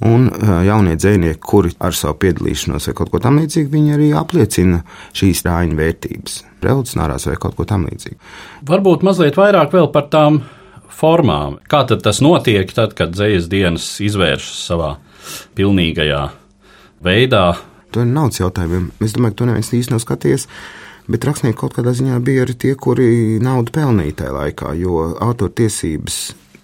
Un 0.06 0.28
jaunie 0.66 0.94
dzinieki, 0.94 1.40
kuri 1.42 1.72
ar 1.82 1.96
savu 1.98 2.20
piedalīšanos 2.22 2.86
vai 2.90 2.94
kaut 3.00 3.10
ko 3.10 3.22
tamlīdzīgu, 3.24 3.72
viņi 3.74 3.96
arī 3.96 4.12
apliecina 4.14 4.84
šīs 5.18 5.42
rāņu 5.48 5.80
vērtības, 5.80 6.36
revolucionārās 6.62 7.26
vai 7.32 7.38
kaut 7.42 7.58
ko 7.58 7.66
tamlīdzīgu. 7.66 8.20
Varbūt 8.70 9.06
mazliet 9.08 9.40
vairāk 9.40 9.74
par 9.96 10.10
tām 10.14 10.44
formām. 10.94 11.58
Kā 11.70 11.84
tas 11.90 12.22
notiek, 12.22 12.70
tad, 12.78 12.94
kad 12.98 13.16
dzīslas 13.16 13.50
dienas 13.50 13.88
izvēršas 14.06 14.66
savā 14.70 14.96
pilnīgajā 15.58 16.24
veidā? 17.06 17.48
To 17.96 18.04
naudas 18.06 18.42
jautājumiem. 18.42 18.92
Es 19.02 19.16
domāju, 19.16 19.34
ka 19.34 19.42
to 19.42 19.50
neviens 19.50 19.74
īsti 19.74 19.96
nav 19.96 20.04
skatījies. 20.04 20.48
Bet 21.08 21.24
rakstnieki 21.24 21.58
kaut 21.58 21.74
kādā 21.78 21.94
ziņā 21.96 22.18
bija 22.20 22.44
arī 22.44 22.54
tie, 22.60 22.74
kuri 22.76 23.38
naudu 23.40 23.72
pelnīja 23.74 24.18
tajā 24.22 24.34
laikā, 24.36 24.74
jo 24.76 25.06
autortiesības 25.24 26.18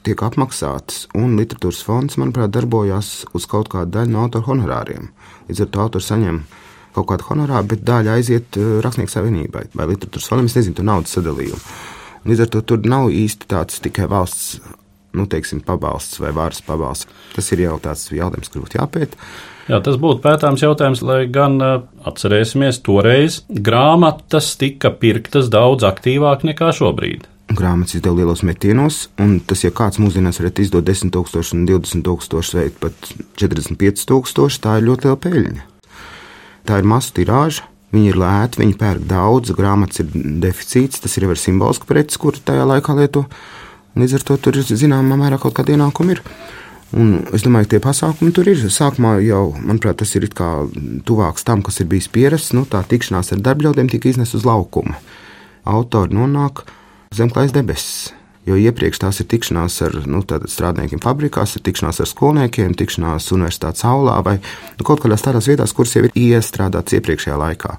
tiek 0.06 0.24
apmaksātas, 0.26 1.08
un 1.18 1.38
literatūras 1.40 1.82
fonds, 1.86 2.20
manuprāt, 2.22 2.52
darbojās 2.54 3.24
uz 3.34 3.48
kaut 3.50 3.72
kādu 3.74 3.96
daļu 3.96 4.14
no 4.14 4.26
autora 4.26 4.48
honorāriem. 4.50 5.10
Līdz 5.50 5.66
ar 5.66 5.72
to 5.72 5.84
autors 5.86 6.12
saņem 6.12 6.44
kaut 6.94 7.10
kādu 7.10 7.28
honorāru, 7.32 7.72
bet 7.74 7.84
daļa 7.88 8.20
aiziet 8.20 8.60
eh, 8.60 8.78
rakstnieku 8.86 9.14
savienībai 9.14 9.68
vai 9.74 9.90
literatūras 9.94 10.30
fondam. 10.30 10.52
Es 10.52 10.60
nezinu, 10.60 10.78
tur 10.80 10.90
naudas 10.92 11.16
sadalījumu. 11.18 11.62
Līdz 12.30 12.46
ar 12.46 12.54
to 12.54 12.62
tur 12.64 12.86
nav 12.88 13.10
īsti 13.12 13.50
tāds 13.52 13.82
tikai 13.84 14.08
valsts 14.12 14.62
nu, 15.14 15.26
teiksim, 15.30 15.62
pabalsts 15.62 16.20
vai 16.22 16.32
varas 16.34 16.62
pabalsts. 16.66 17.10
Tas 17.36 17.52
ir 17.54 17.64
jau 17.68 17.78
tāds 17.82 18.08
jautājums, 18.10 18.50
kur 18.50 18.64
būtu 18.66 18.80
jāpēta. 18.80 19.20
Jā, 19.70 19.80
tas 19.86 20.00
būtu 20.02 20.24
pētāms 20.24 20.64
jautājums, 20.66 21.04
lai 21.06 21.22
gan 21.32 21.60
atcerēsimies, 21.62 22.82
toreiz 22.84 23.44
grāmatas 23.48 24.54
tika 24.60 24.92
pirktas 24.92 25.52
daudz 25.54 25.86
aktīvāk 25.88 26.44
nekā 26.50 26.74
šobrīd. 26.76 27.30
Grāmatas 27.52 27.98
izdeva 27.98 28.22
lielos 28.22 28.42
metienos, 28.48 29.10
un 29.20 29.36
tas, 29.44 29.66
ja 29.66 29.74
kāds 29.76 30.00
mūsdienās 30.00 30.40
varētu 30.40 30.64
izdot 30.64 30.88
10,000, 30.88 31.68
20,000 31.68 32.56
vai 32.58 32.70
pat 32.86 33.12
45,000, 33.42 34.62
tā 34.64 34.80
ir 34.80 34.88
ļoti 34.88 35.10
liela 35.10 35.20
peļņa. 35.28 35.68
Tā 36.64 36.80
ir 36.80 36.88
masu 36.88 37.12
tirāža, 37.20 37.68
Viņi 37.94 38.10
ir 38.10 38.18
lēti, 38.18 38.58
viņi 38.64 38.74
pērk 38.80 39.06
daudz, 39.06 39.54
grāmatas 39.54 40.02
ir 40.02 40.10
deficīts, 40.42 40.98
tas 41.04 41.14
ir 41.18 41.28
jau 41.28 41.36
simbolisks 41.38 41.86
preces, 41.86 42.18
kur 42.18 42.34
tajā 42.34 42.66
laikā 42.66 42.96
lieto. 42.98 43.28
Līdz 43.94 44.16
ar 44.18 44.24
to 44.26 44.38
tur 44.42 44.58
ir 44.58 44.66
zināmā 44.66 45.18
mērā 45.20 45.38
kaut 45.42 45.54
kāda 45.60 45.76
ienākuma. 45.76 46.16
Ir. 46.16 46.24
Un 46.98 47.12
es 47.34 47.46
domāju, 47.46 47.68
ka 47.68 47.76
tie 47.76 47.82
pasākumi 47.84 48.34
tur 48.34 48.50
ir. 48.50 48.64
Sākumā 48.74 49.20
jau, 49.22 49.44
manuprāt, 49.62 50.00
tas 50.02 50.14
ir 50.18 50.26
tuvāks 51.06 51.46
tam, 51.46 51.62
kas 51.66 51.78
ir 51.82 51.90
bijis 51.92 52.10
pierasts. 52.14 52.56
Nu, 52.58 52.66
tā 52.70 52.82
tikšanās 52.82 53.30
ar 53.36 53.46
darbļaudiem 53.46 53.92
tika 53.94 54.10
iznesta 54.10 54.42
uz 54.42 54.48
laukuma. 54.50 54.98
Autori 55.70 56.18
nonāk 56.18 56.66
zem 57.16 57.32
klājas 57.34 57.56
debesis. 57.56 58.12
Jo 58.44 58.58
iepriekš 58.60 59.00
tās 59.00 59.22
ir 59.24 59.28
tikšanās 59.32 59.78
ar 59.86 59.94
nu, 60.10 60.20
strādniekiem 60.28 61.00
fabrikās, 61.04 61.56
ir 61.56 61.64
tikšanās 61.64 62.02
ar 62.04 62.10
skolniekiem, 62.10 62.74
tikšanās 62.76 63.30
universitātes 63.32 63.86
aulā 63.88 64.18
vai 64.26 64.36
nu, 64.42 64.84
kaut 64.84 65.00
kādās 65.04 65.24
tādās 65.24 65.48
vietās, 65.48 65.72
kuras 65.76 65.96
jau 65.96 66.04
ir 66.04 66.18
iestrādātas 66.20 66.98
iepriekšējā 66.98 67.38
laikā. 67.40 67.78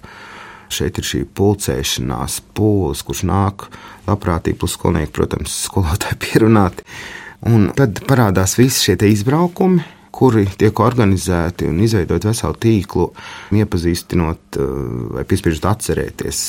Šeit 0.73 0.97
ir 0.99 1.05
šī 1.05 1.21
pulcēšanās, 1.37 2.39
pūlis, 2.57 3.05
kurš 3.05 3.27
nāk 3.29 3.67
labprātīgi, 4.09 4.57
plus 4.63 4.79
skolnieki, 4.79 5.13
protams, 5.13 5.59
skolotāji 5.69 6.21
pierunāti. 6.25 6.87
Un 7.45 7.69
tad 7.77 8.01
parādās 8.09 8.57
visi 8.57 8.89
šie 8.89 8.97
izbraukumi, 9.13 9.85
kuri 10.15 10.47
tiek 10.57 10.81
organizēti 10.81 11.69
un 11.69 11.83
izveidot 11.85 12.25
veselu 12.25 12.57
tīklu, 12.63 13.11
iepazīstinot 13.53 14.57
eh, 14.57 14.77
vai 15.19 15.29
piespiežot 15.29 15.69
atcerēties 15.75 16.47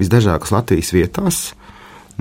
visdažādākās 0.00 0.54
Latvijas 0.54 0.92
vietās 0.96 1.40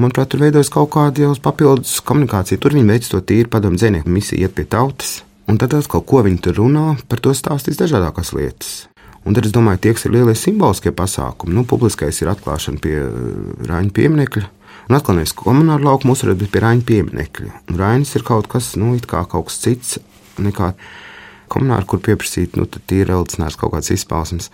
Manuprāt, 0.02 0.32
tur 0.34 0.42
veidojas 0.42 0.72
kaut 0.74 0.90
kāda 0.96 1.28
jau 1.28 1.34
papildus 1.44 2.00
komunikācija. 2.08 2.58
Tur 2.62 2.74
viņi 2.74 2.90
veic 2.90 3.10
to 3.12 3.20
tīri 3.22 3.50
padomu 3.52 3.78
dzīvnieku 3.78 4.10
misiju, 4.10 4.40
iet 4.42 4.56
pie 4.58 4.66
tautas. 4.66 5.20
Un 5.52 5.60
tad 5.62 5.76
atkal, 5.78 6.02
ko 6.08 6.24
viņi 6.26 6.40
tur 6.48 6.58
runā, 6.58 6.86
par 7.12 7.22
to 7.22 7.34
stāstīs 7.38 7.78
dažādākās 7.78 8.32
lietas. 8.34 8.72
Un 9.28 9.36
tad 9.38 9.46
es 9.46 9.54
domāju, 9.54 9.84
tie 9.84 9.94
ir 9.94 10.16
lielie 10.16 10.34
simboliskie 10.38 10.94
pasākumi. 10.98 11.54
Nu, 11.54 11.66
publiskais 11.70 12.22
ir 12.24 12.32
atklāšana 12.32 12.82
pie 12.82 12.96
uh, 13.04 13.12
Rāņa 13.70 13.94
pieminiekļa. 13.98 14.48
Un 14.90 14.98
atkal 14.98 15.20
nevis 15.20 15.36
komunāla 15.38 15.92
laukuma 15.92 16.16
uzturēt, 16.16 16.40
bet 16.42 16.54
pie 16.56 16.64
Rāņa 16.64 16.88
pieminiekļa. 16.88 17.52
Un 17.70 17.80
Rāņas 17.84 18.16
ir 18.18 18.26
kaut 18.26 18.50
kas, 18.50 18.72
nu, 18.82 18.96
kā 19.06 19.22
kaut 19.30 19.52
kas 19.52 19.60
cits 19.62 20.00
nekā 20.42 20.72
komunāla, 21.52 21.86
kur 21.86 22.02
pieprasīt, 22.02 22.58
nu, 22.58 22.66
tīri 22.66 23.12
reliģiskās 23.12 23.60
kaut 23.62 23.76
kādas 23.76 23.94
izpausmes. 23.94 24.50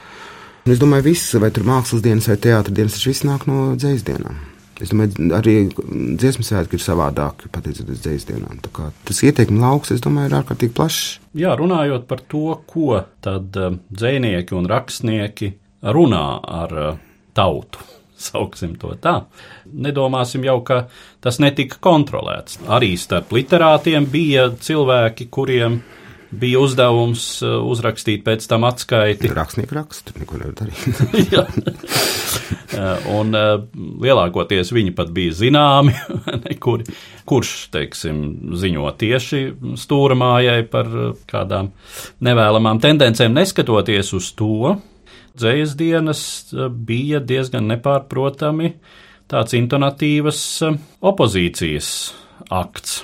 Un 0.68 0.75
es 0.75 0.84
domāju, 0.84 1.13
viss, 1.13 1.32
vai 1.39 1.54
tur 1.56 1.63
mākslas 1.70 2.04
dienas 2.04 2.27
vai 2.27 2.36
teātris 2.44 2.75
dienas, 2.75 2.98
tas 2.98 3.08
viss 3.08 3.24
nāk 3.24 3.48
no 3.48 3.70
dzīslu 3.80 4.08
dienām. 4.12 4.46
Es 4.77 4.91
domāju, 4.93 5.31
arī 5.34 5.55
dziesmu 5.74 6.46
svētki 6.46 6.77
ir 6.77 6.84
savādāki, 6.84 7.50
pateicoties 7.53 8.03
dzīsdienām. 8.03 8.60
Tas 9.07 9.22
ieteikuma 9.25 9.72
lauks, 9.72 9.93
es 9.96 10.03
domāju, 10.05 10.29
ir 10.29 10.38
ārkārtīgi 10.38 10.75
plašs. 10.77 11.07
Jā, 11.38 11.55
runājot 11.57 12.05
par 12.10 12.22
to, 12.29 12.60
ko 12.69 13.01
tad 13.25 13.57
eh, 13.57 13.77
dzēnieki 13.89 14.57
un 14.57 14.69
rakstnieki 14.69 15.51
runā 15.98 16.25
ar 16.62 16.77
eh, 16.84 17.00
tautu. 17.38 17.81
Sauksim 18.27 18.75
to 18.81 18.93
tā. 19.01 19.15
Nedomāsim 19.74 20.46
jau, 20.46 20.60
ka 20.65 20.84
tas 21.25 21.41
netika 21.41 21.81
kontrolēts. 21.81 22.62
Arī 22.69 22.93
starp 23.01 23.34
literātiem 23.34 24.05
bija 24.13 24.51
cilvēki, 24.62 25.29
kuriem 25.34 25.81
bija 26.31 26.60
uzdevums 26.60 27.24
eh, 27.46 27.55
uzrakstīt 27.72 28.24
pēc 28.25 28.48
tam 28.50 28.67
atskaiti. 28.67 29.31
Rakstnieki 29.34 29.77
raksta, 29.77 30.15
neko 30.19 30.41
nevar 30.41 30.57
darīt. 30.63 30.84
Eh, 32.77 33.05
un 33.15 33.31
eh, 33.34 33.62
lielākoties 34.03 34.69
viņi 34.75 34.91
pat 34.96 35.10
bija 35.15 35.34
zināmi, 35.34 35.93
kur, 36.63 36.84
kurš, 37.27 37.53
teiksim, 37.74 38.19
ziņo 38.60 38.91
tieši 39.00 39.39
stūramājai 39.79 40.67
par 40.69 40.91
kādām 41.31 41.72
nevēlamām 42.27 42.84
tendencēm, 42.84 43.34
neskatoties 43.39 44.12
uz 44.19 44.29
to. 44.38 44.75
Dzējas 45.39 45.75
dienas 45.79 46.22
bija 46.69 47.24
diezgan 47.24 47.72
nepārprotami 47.72 48.75
tāds 49.31 49.57
intonatīvas 49.57 50.41
opozīcijas 51.01 51.93
akts. 52.51 53.00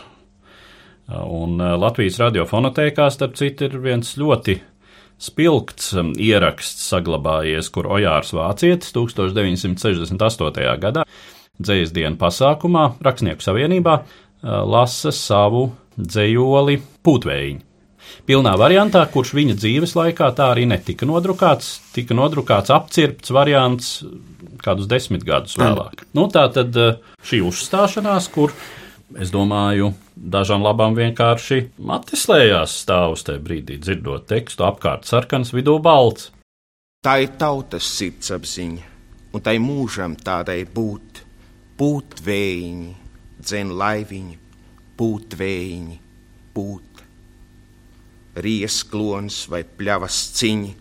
Un 1.12 1.60
Latvijas 1.60 2.20
radiofonotēkā, 2.22 3.10
starp 3.12 3.36
citu, 3.36 3.68
ir 3.68 3.82
viens 3.84 4.14
ļoti 4.16 4.56
spilgts 5.24 5.94
um, 5.98 6.12
ieraksts 6.20 6.90
saglabājies, 6.92 7.70
kur 7.74 7.90
Ojārs 7.96 8.34
Vācietis 8.36 8.94
1968. 8.96 10.66
gadā 10.82 11.06
dzējas 11.62 11.94
dienu 11.96 12.18
pasākumā 12.20 12.88
Rakstnieku 13.04 13.46
savienībā 13.46 14.00
uh, 14.02 14.08
lasa 14.68 15.14
savu 15.16 15.70
dzējoli 16.00 16.80
Pūtvējiņu. 17.06 17.70
Pilnā 18.28 18.54
variantā, 18.60 19.02
kurš 19.10 19.32
viņa 19.38 19.56
dzīves 19.58 19.96
laikā 19.98 20.28
tā 20.38 20.50
arī 20.54 20.68
netika 20.70 21.08
nodrukāts, 21.08 21.78
tika 21.96 22.16
nodrukāts 22.18 22.72
apcirpts 22.74 23.32
variants 23.34 23.96
kādus 24.64 24.90
desmit 24.92 25.24
gadus 25.28 25.58
vēlāk. 25.60 26.04
Nu, 26.16 26.28
tā 26.32 26.46
tad 26.54 26.76
uh, 26.80 26.98
šī 27.26 27.42
uzstāšanās, 27.48 28.30
kur 28.34 28.54
es 29.20 29.32
domāju, 29.34 29.94
dažām 30.16 30.64
labām 30.64 30.96
vienkārši 30.98 31.60
attislējās 31.96 32.76
stāvus 32.84 33.26
tajā 33.28 33.42
brīdī, 33.44 33.80
dzirdot 33.82 34.28
tekstu 34.30 34.66
apkārt 34.68 35.08
sarkans, 35.10 35.54
vidū 35.56 35.80
balts. 35.84 36.32
Tā 37.04 37.18
ir 37.26 37.34
tautas 37.40 37.88
sirdsapziņa, 37.98 38.84
un 39.36 39.44
tai 39.44 39.58
mūžam 39.60 40.16
tādai 40.16 40.62
būt, 40.64 41.24
būt 41.80 42.22
vējiņi, 42.24 42.94
dzen 43.44 43.74
laiviņi, 43.80 44.38
būt 45.00 45.36
vējiņi, 45.40 45.98
būt. 46.56 47.02
Riesklons 48.44 49.44
vai 49.52 49.62
pļavas 49.68 50.20
ciņi, 50.40 50.72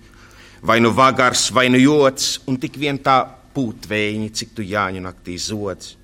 vai 0.64 0.78
nu 0.80 0.92
vagars, 0.96 1.50
vai 1.52 1.66
nu 1.72 1.80
jots, 1.80 2.38
un 2.48 2.56
tik 2.60 2.78
vien 2.80 3.02
tā 3.02 3.18
būt 3.52 3.90
vējiņi, 3.90 4.30
cik 4.38 4.54
tu 4.56 4.64
jāņu 4.64 5.02
naktī 5.04 5.34
zods 5.40 5.96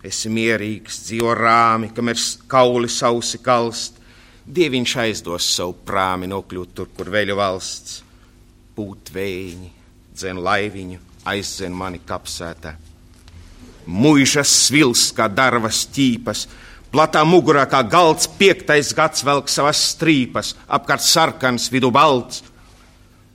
Esi 0.00 0.30
mierīgs, 0.32 1.02
dzīvo 1.04 1.34
rāmi, 1.36 1.90
kamēr 1.92 2.20
kauli 2.48 2.88
sausi 2.88 3.40
kalst. 3.44 3.98
Dieviņš 4.48 4.94
aizdos 5.02 5.48
savu 5.58 5.74
prāmi 5.86 6.30
nokļūt 6.30 6.72
tur, 6.74 6.88
kur 6.96 7.10
veļu 7.12 7.36
valsts. 7.36 7.98
Pūt 8.76 9.12
vējiņi, 9.12 9.68
dzen 10.16 10.40
laiviņu, 10.40 11.02
aizdzen 11.28 11.76
mani 11.76 12.00
kapsētā. 12.06 12.72
Mūžas 13.90 14.48
svils 14.68 15.10
kā 15.16 15.28
darvas 15.28 15.82
ķīpas, 15.92 16.46
platā 16.92 17.20
mugurā 17.28 17.66
kā 17.68 17.82
galds, 17.84 18.28
piektais 18.40 18.94
gads 18.96 19.24
velk 19.26 19.52
savas 19.52 19.82
strīpas, 19.92 20.54
apkārt 20.64 21.04
sarkans, 21.04 21.68
vidu 21.72 21.92
balts. 21.92 22.40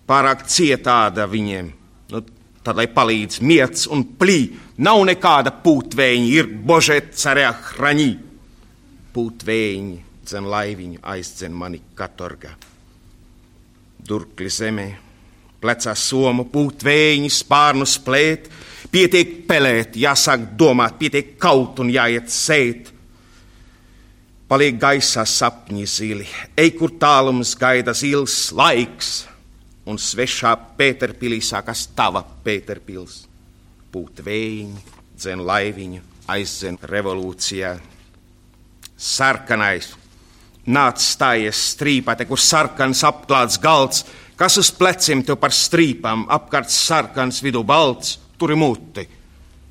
Pārāk 0.10 0.48
cietāda 0.50 1.30
viņiem, 1.30 1.70
nu, 2.14 2.26
tad 2.66 2.78
lai 2.78 2.90
palīdz 2.90 3.42
miets 3.46 3.86
un 3.90 4.04
plī 4.18 4.48
Nav 4.76 5.06
nekāda 5.08 5.54
pūtvēņa, 5.64 6.32
ir 6.36 6.50
božet 6.68 7.14
carē 7.16 7.48
hraņī. 7.48 8.10
Pūtvēņi 9.16 10.00
dzen 10.28 10.48
laiviņu 10.52 11.00
aizdzen 11.00 11.54
mani 11.56 11.80
katorga. 11.96 12.50
Durkli 14.06 14.50
zemē, 14.52 14.88
plecā 15.64 15.94
somu 15.96 16.44
pūtvēņi 16.52 17.30
spārnu 17.32 17.88
splēt, 17.88 18.50
pietiek 18.92 19.32
pelēt, 19.48 19.96
jāsāk 19.96 20.44
domāt, 20.60 20.98
pietiek 21.00 21.38
kaut 21.40 21.80
un 21.80 21.94
jāiet 21.94 22.28
sēt. 22.28 22.92
Paliek 24.52 24.76
gaisā 24.82 25.24
sapņi 25.26 25.86
zili, 25.88 26.28
ej 26.52 26.74
kur 26.76 26.98
tālums 27.00 27.56
gaida 27.58 27.96
zils 27.96 28.52
laiks, 28.52 29.14
un 29.88 29.96
svešā 29.96 30.52
Pēterpilī 30.76 31.40
sākas 31.42 31.88
tava 31.96 32.26
Pēterpils 32.44 33.24
pūt 33.96 34.20
vējiņu, 34.26 34.82
dzen 35.16 35.42
laiviņu, 35.48 36.02
aizdzen 36.28 36.78
revolūcijā. 36.92 37.72
Sarkanais, 38.96 39.94
nāc 40.68 41.00
stājies 41.04 41.62
strīpā, 41.72 42.18
kur 42.28 42.42
sarkans 42.42 43.06
apklāts 43.08 43.60
galds, 43.64 44.04
kas 44.36 44.58
uz 44.60 44.72
pleciem 44.76 45.24
tev 45.24 45.40
par 45.40 45.56
strīpām, 45.56 46.26
apkārt 46.28 46.74
sarkans 46.74 47.40
vidū 47.44 47.64
balts. 47.64 48.20
turi 48.36 48.56
muti, 48.56 49.08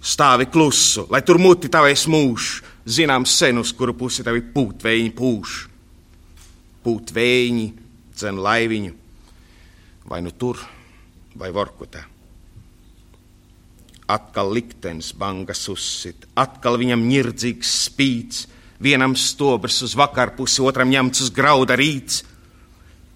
stāvi 0.01 0.47
klusu, 0.49 1.05
lai 1.11 1.21
tur 1.21 1.37
muti 1.37 1.69
tavēs 1.69 2.07
mūž, 2.09 2.63
zināms 2.87 3.37
sen, 3.37 3.59
uz 3.59 3.73
kuru 3.77 3.93
pusi 3.93 4.25
tavi 4.25 4.41
pūtvēji 4.41 5.13
pūš. 5.13 5.59
Pūtvēji, 6.85 7.69
dzen 8.17 8.41
laiviņu, 8.41 8.95
vai 10.09 10.23
nu 10.25 10.33
tur, 10.33 10.65
vai 11.37 11.53
vorkutā. 11.53 12.14
Atkal 14.11 14.53
liktenis 14.53 15.15
bangas 15.17 15.63
uzsit, 15.73 16.27
atkal 16.37 16.77
viņam 16.77 17.07
ņirdzīgs 17.09 17.71
spīts, 17.87 18.45
vienam 18.77 19.15
stobrs 19.17 19.81
uz 19.87 19.95
vakarpusi, 19.97 20.61
otram 20.61 20.91
ņemts 20.93 21.25
uz 21.25 21.31
grauda 21.33 21.77
rīts. 21.81 22.21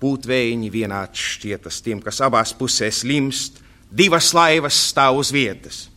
Pūtvēji 0.00 0.70
vienāds 0.72 1.20
šķietas 1.34 1.82
tiem, 1.84 2.00
kas 2.00 2.22
abās 2.24 2.54
pusēs 2.56 3.02
limst, 3.04 3.58
divas 3.90 4.30
laivas 4.32 4.78
stāv 4.88 5.18
uz 5.20 5.32
vietas, 5.34 5.88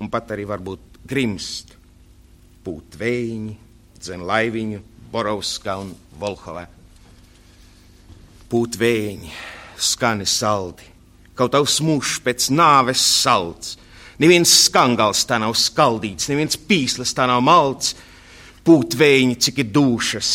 un 0.00 0.08
pat 0.08 0.30
arī 0.32 0.46
varbūt 0.48 1.02
grimst. 1.08 1.74
Pūtvēji, 2.64 3.56
dzen 3.98 4.24
laiviņu, 4.28 4.80
Borovska 5.12 5.78
un 5.80 5.92
Volhovā. 6.20 6.66
Pūtvēji, 8.48 9.32
skani 9.76 10.26
saldi, 10.28 10.86
kaut 11.36 11.52
tavs 11.52 11.78
mūžs 11.84 12.18
pēc 12.24 12.48
nāves 12.54 13.02
salds. 13.02 13.76
Neviens 14.18 14.50
skangals 14.64 15.20
tā 15.30 15.36
nav 15.38 15.52
skaldīts, 15.54 16.26
neviens 16.32 16.58
pīslis 16.58 17.14
tā 17.14 17.28
nav 17.30 17.42
malts. 17.46 17.94
Pūt 18.66 18.96
vējiņi, 18.98 19.36
cik 19.38 19.60
ir 19.62 19.68
dušas, 19.72 20.30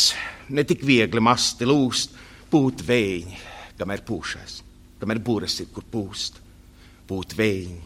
ne 0.56 0.64
tik 0.66 0.86
viegli 0.88 1.22
masti 1.22 1.68
lūst, 1.68 2.16
pūt 2.50 2.82
vējiņi, 2.88 3.42
kamēr 3.78 4.06
pūšas, 4.08 4.56
kamēr 5.02 5.20
būras 5.22 5.60
ir, 5.62 5.68
kur 5.76 5.86
pūst. 5.92 6.40
Pūt 7.10 7.36
vējiņi, 7.36 7.82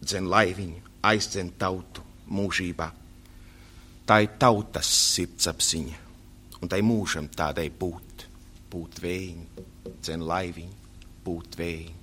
dzen 0.00 0.30
laiviņu, 0.32 0.80
aizdzen 1.04 1.52
tautu 1.60 2.02
mūžībā. 2.32 2.88
Tā 4.08 4.18
ir 4.24 4.32
tautas 4.40 4.88
sirdsapziņa, 4.88 6.00
un 6.62 6.72
tai 6.72 6.80
mūžam 6.86 7.28
tādai 7.28 7.68
būt, 7.68 8.24
būt 8.72 9.02
vējiņi, 9.04 9.66
dzen 10.00 10.24
laiviņu, 10.26 10.76
būt 11.26 11.60
vējiņi, 11.60 11.95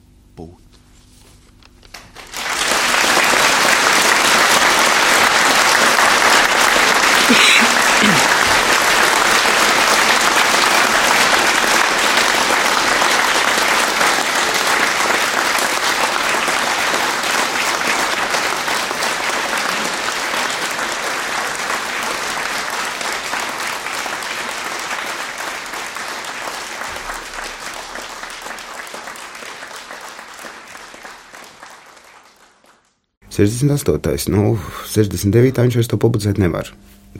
68. 33.33 34.29
Nu, 34.33 34.57
69. 34.93 35.63
viņš 35.65 35.79
vairs 35.79 35.89
to 35.91 35.99
publicēt 36.01 36.41
nevar. 36.41 36.69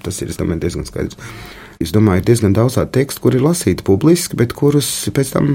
Tas 0.03 0.21
ir 0.21 0.31
domāju, 0.37 0.63
diezgan 0.65 0.87
skaidrs. 0.87 1.17
Es 1.81 1.91
domāju, 1.93 2.21
ir 2.21 2.27
diezgan 2.29 2.53
daudz 2.55 2.77
tādu 2.77 2.93
tekstu, 2.99 3.23
kuri 3.23 3.39
ir 3.39 3.45
lasīti 3.47 3.85
publiski, 3.85 4.37
bet 4.39 4.53
kurus 4.57 4.89
pēc 5.13 5.33
tam 5.35 5.49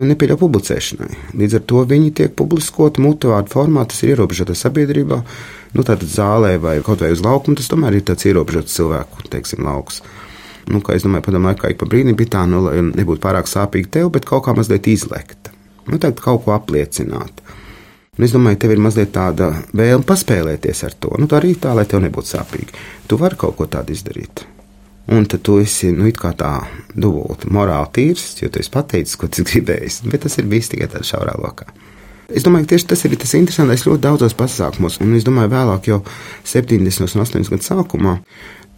nepieļauj 0.00 0.38
publicēšanai. 0.40 1.10
Līdz 1.36 1.58
ar 1.58 1.64
to 1.68 1.82
viņi 1.88 2.12
tiek 2.20 2.34
publiskoti 2.36 3.02
mutuālu 3.04 3.50
formā, 3.52 3.84
tas 3.88 4.00
ir 4.04 4.14
ierobežotā 4.14 4.56
sabiedrībā, 4.56 5.20
nu, 5.76 5.84
tādā 5.84 6.08
zālē 6.08 6.54
vai 6.62 6.78
kaut 6.84 7.04
vai 7.04 7.12
uz 7.12 7.24
laukuma. 7.24 7.58
Tas 7.58 7.68
tomēr 7.72 7.98
ir 7.98 8.06
tāds 8.08 8.28
ierobežots 8.28 8.76
cilvēku 8.78 9.28
teiksim, 9.32 9.64
lauks. 9.68 10.00
Nu, 10.70 10.80
kā 10.84 10.94
es 10.96 11.04
domāju, 11.04 11.26
padomāju, 11.28 11.60
ka 11.60 11.72
ik 11.72 11.80
pa 11.80 11.88
brīdim 11.90 12.16
bija 12.16 12.36
tā, 12.36 12.44
nu, 12.48 12.62
lai 12.68 12.78
nebūtu 12.84 13.22
pārāk 13.24 13.48
sāpīgi 13.50 13.90
tev, 13.96 14.12
bet 14.14 14.28
kaut 14.28 14.44
kā 14.46 14.54
mazliet 14.56 14.88
izlekta. 14.88 15.52
Nu, 15.88 15.98
tagad 15.98 16.20
kaut 16.22 16.44
ko 16.44 16.54
apliecināt. 16.54 17.42
Un 18.18 18.26
es 18.26 18.32
domāju, 18.34 18.58
tev 18.60 18.72
ir 18.74 18.80
mazliet 18.82 19.12
tāda 19.14 19.52
vēlme 19.76 20.06
paspēlēties 20.08 20.82
ar 20.88 20.96
to. 20.98 21.12
Nu, 21.20 21.28
tā 21.30 21.38
arī 21.38 21.54
tā, 21.54 21.74
lai 21.78 21.86
tev 21.88 22.02
nebūtu 22.02 22.32
sāpīgi. 22.32 22.80
Tu 23.06 23.18
vari 23.20 23.38
kaut 23.38 23.54
ko 23.58 23.68
tādu 23.70 23.94
izdarīt. 23.94 24.42
Un 25.10 25.24
tad 25.30 25.42
tu 25.46 25.56
esi 25.62 25.92
nu, 25.94 26.10
tā 26.10 26.50
dubulti 26.94 27.50
morāli 27.50 27.90
tīrs, 27.96 28.26
jo 28.42 28.50
tu 28.50 28.60
esi 28.62 28.70
pateicis, 28.74 29.16
ko 29.18 29.30
tu 29.30 29.44
gribēji. 29.48 30.10
Bet 30.10 30.26
tas 30.26 30.36
ir 30.38 30.50
bijis 30.50 30.72
tikai 30.74 30.90
tādā 30.90 31.06
šaurā 31.06 31.38
lokā. 31.38 31.70
Es 32.30 32.44
domāju, 32.46 32.66
ka 32.66 32.74
tieši 32.74 32.86
tas 32.92 33.00
ir 33.06 33.16
tas 33.18 33.32
interesantais 33.34 33.82
ļoti 33.86 34.04
daudzos 34.04 34.36
pasākumos, 34.38 35.00
un 35.02 35.16
es 35.18 35.24
domāju, 35.26 35.50
vēlāk, 35.50 35.88
jau 35.90 35.98
70. 36.46 36.86
un 36.86 37.24
80. 37.24 37.50
gadu 37.50 37.66
sākumā, 37.66 38.12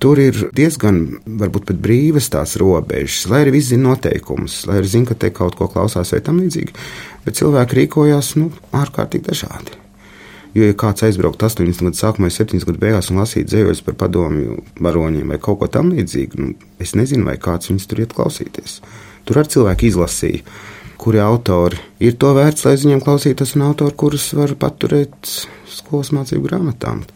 Tur 0.03 0.19
ir 0.19 0.35
diezgan, 0.57 0.97
varbūt 1.39 1.69
pat 1.69 1.79
brīvas 1.83 2.27
tās 2.33 2.57
robežas, 2.59 3.29
lai 3.31 3.45
arī 3.45 3.53
viss 3.59 3.71
zina 3.71 3.93
noteikumus, 3.93 4.65
lai 4.67 4.81
arī 4.81 4.91
zina, 4.91 5.07
ka 5.13 5.15
te 5.15 5.31
kaut 5.35 5.55
ko 5.59 5.69
klausās 5.71 6.11
vai 6.11 6.19
tam 6.27 6.41
līdzīgi. 6.43 6.75
Bet 7.23 7.39
cilvēki 7.39 7.79
rīkojās 7.79 8.33
nu, 8.41 8.49
ārkārtīgi 8.75 9.29
dažādi. 9.29 9.79
Jo, 10.53 10.67
ja 10.67 10.75
kāds 10.77 11.07
aizbrauktu 11.07 11.47
80 11.47 11.87
gadu 11.87 11.97
sākumā, 11.97 12.29
70 12.35 12.67
gadu 12.69 12.83
beigās 12.83 13.09
un 13.13 13.23
lasītu 13.23 13.49
dzējoļus 13.53 13.85
par 13.87 13.97
padomju 14.03 14.59
varoņiem 14.85 15.33
vai 15.33 15.39
kaut 15.41 15.63
ko 15.63 15.71
tamlīdzīgu, 15.79 16.43
nu, 16.43 16.53
es 16.83 16.93
nezinu, 16.99 17.25
vai 17.31 17.39
kāds 17.41 17.71
viņus 17.71 17.89
tur 17.89 18.03
iet 18.03 18.13
klausīties. 18.19 18.81
Tur 19.25 19.41
arī 19.41 19.55
cilvēki 19.55 19.89
izlasīja, 19.89 20.43
kuri 21.01 21.23
autori 21.23 21.79
ir 22.05 22.19
to 22.21 22.35
vērts, 22.37 22.67
lai 22.67 22.75
viņiem 22.77 23.01
klausītos, 23.07 23.55
un 23.57 23.69
autori, 23.71 23.97
kurus 24.03 24.29
var 24.37 24.53
paturēt 24.61 25.31
skolas 25.73 26.13
mācību 26.13 26.45
grāmatām. 26.51 27.07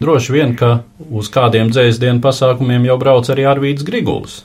Droši 0.00 0.32
vien, 0.32 0.54
ka 0.56 0.80
uz 1.12 1.28
kādiem 1.32 1.68
dzēsdienu 1.72 2.22
pasākumiem 2.24 2.86
jau 2.88 2.96
brauc 3.00 3.28
arī 3.32 3.44
Arvīts 3.50 3.84
Griguls. 3.84 4.40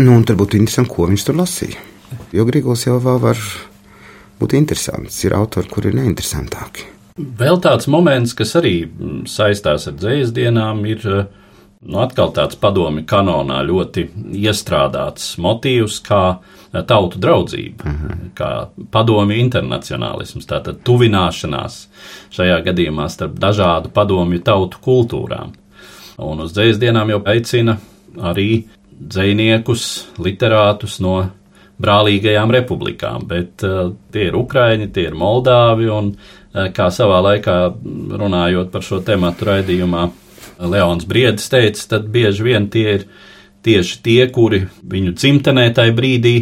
Nu, 0.00 0.16
un 0.16 0.24
tad 0.26 0.38
būtu 0.40 0.58
interesanti, 0.58 0.90
ko 0.90 1.06
viņš 1.06 1.26
tur 1.28 1.38
lasīja. 1.38 1.82
Jo 2.34 2.46
Griguls 2.48 2.82
jau 2.88 2.96
vēl 3.02 3.20
var 3.22 3.40
būt 4.40 4.56
interesants. 4.58 5.20
Ir 5.22 5.36
autori, 5.38 5.70
kuri 5.70 5.92
ir 5.92 6.00
neinteresantāki. 6.00 6.88
Vēl 7.16 7.60
tāds 7.64 7.86
moments, 7.88 8.34
kas 8.36 8.56
arī 8.58 8.74
saistās 9.30 9.86
ar 9.88 9.94
dzēsdienām, 9.96 10.82
ir 10.90 11.06
nu, 11.80 11.98
atkal 12.00 12.32
tāds 12.34 12.58
padomi 12.60 13.04
kanonā 13.08 13.60
ļoti 13.66 14.06
iestrādāts 14.40 15.36
motīvs, 15.42 16.00
kā 16.06 16.22
tautu 16.86 17.20
draudzība, 17.22 17.84
uh 17.84 17.90
mhm. 17.92 18.06
-huh. 18.06 18.30
kā 18.34 18.68
padomju 18.90 19.36
internacionālisms, 19.36 20.46
tātad 20.46 20.82
tuvināšanās 20.84 21.86
šajā 22.30 22.62
gadījumā 22.64 23.08
starp 23.08 23.38
dažādu 23.38 23.88
padomju 23.88 24.40
tautu 24.40 24.78
kultūrām. 24.84 25.52
Un 26.18 26.40
uz 26.40 26.52
dzējas 26.52 26.78
dienām 26.78 27.10
jau 27.10 27.22
aicina 27.24 27.76
arī 28.16 28.64
dziniekus, 29.00 30.06
literātus 30.18 31.00
no 31.00 31.28
brālīgajām 31.82 32.50
republikām, 32.50 33.26
bet 33.28 33.62
uh, 33.62 33.92
tie 34.12 34.30
ir 34.30 34.36
Ukraiņi, 34.36 34.88
tie 34.92 35.10
ir 35.10 35.14
Moldāvi, 35.14 35.90
un 35.92 36.14
uh, 36.16 36.68
kā 36.72 36.88
savā 36.90 37.20
laikā 37.20 37.56
runājot 38.16 38.70
par 38.72 38.82
šo 38.82 39.02
tematu 39.04 39.44
raidījumā, 39.44 40.08
Leons 40.60 41.08
Briedis 41.08 41.50
teica, 41.52 41.82
tad 41.96 42.08
bieži 42.12 42.46
vien 42.46 42.70
tie 42.72 42.86
ir 43.00 43.08
tieši 43.66 44.00
tie, 44.04 44.20
kuri 44.32 44.62
viņu 44.86 45.16
dzimtenē 45.18 45.68
tajā 45.74 45.94
brīdī 45.96 46.36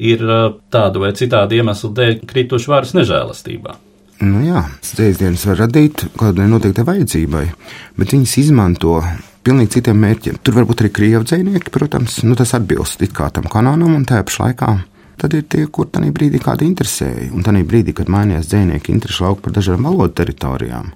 ir 0.00 0.24
tādu 0.72 1.04
vai 1.04 1.12
citādu 1.16 1.60
iemeslu 1.60 1.92
dēļ 1.96 2.20
krituši 2.28 2.72
varas 2.72 2.96
nežēlastībā. 2.96 3.76
Nu 4.20 4.42
jā, 4.44 4.66
dzēsdienas 4.84 5.46
var 5.48 5.62
radīt 5.62 6.04
kādai 6.20 6.44
noteiktai 6.50 6.84
vajadzībai, 6.84 7.46
bet 7.96 8.12
viņas 8.12 8.36
izmanto 8.42 8.98
pilnīgi 9.46 9.78
citiem 9.78 10.00
mērķiem. 10.02 10.40
Tur 10.44 10.58
varbūt 10.58 10.84
arī 10.84 10.90
krievu 10.92 11.24
dzinieki, 11.24 11.72
protams, 11.72 12.18
nu, 12.28 12.36
tas 12.36 12.52
atbilst 12.58 13.00
it 13.06 13.14
kā 13.16 13.30
tam 13.32 13.48
kanonam 13.48 13.96
un 13.96 14.04
tajā 14.08 14.26
pašā 14.28 14.50
laikā. 14.50 14.74
Tad 15.20 15.36
ir 15.36 15.46
tie, 15.52 15.66
kur 15.72 15.88
tajā 15.92 16.12
brīdī 16.16 16.40
kāda 16.40 16.64
interesēja, 16.64 17.30
un 17.36 17.44
tajā 17.44 17.64
brīdī, 17.68 17.94
kad 17.96 18.12
mainījās 18.12 18.48
dzinieki 18.52 18.92
interesi 18.92 19.24
lauku 19.24 19.46
par 19.46 19.56
dažādām 19.56 19.88
valodu 19.88 20.16
teritorijām, 20.20 20.92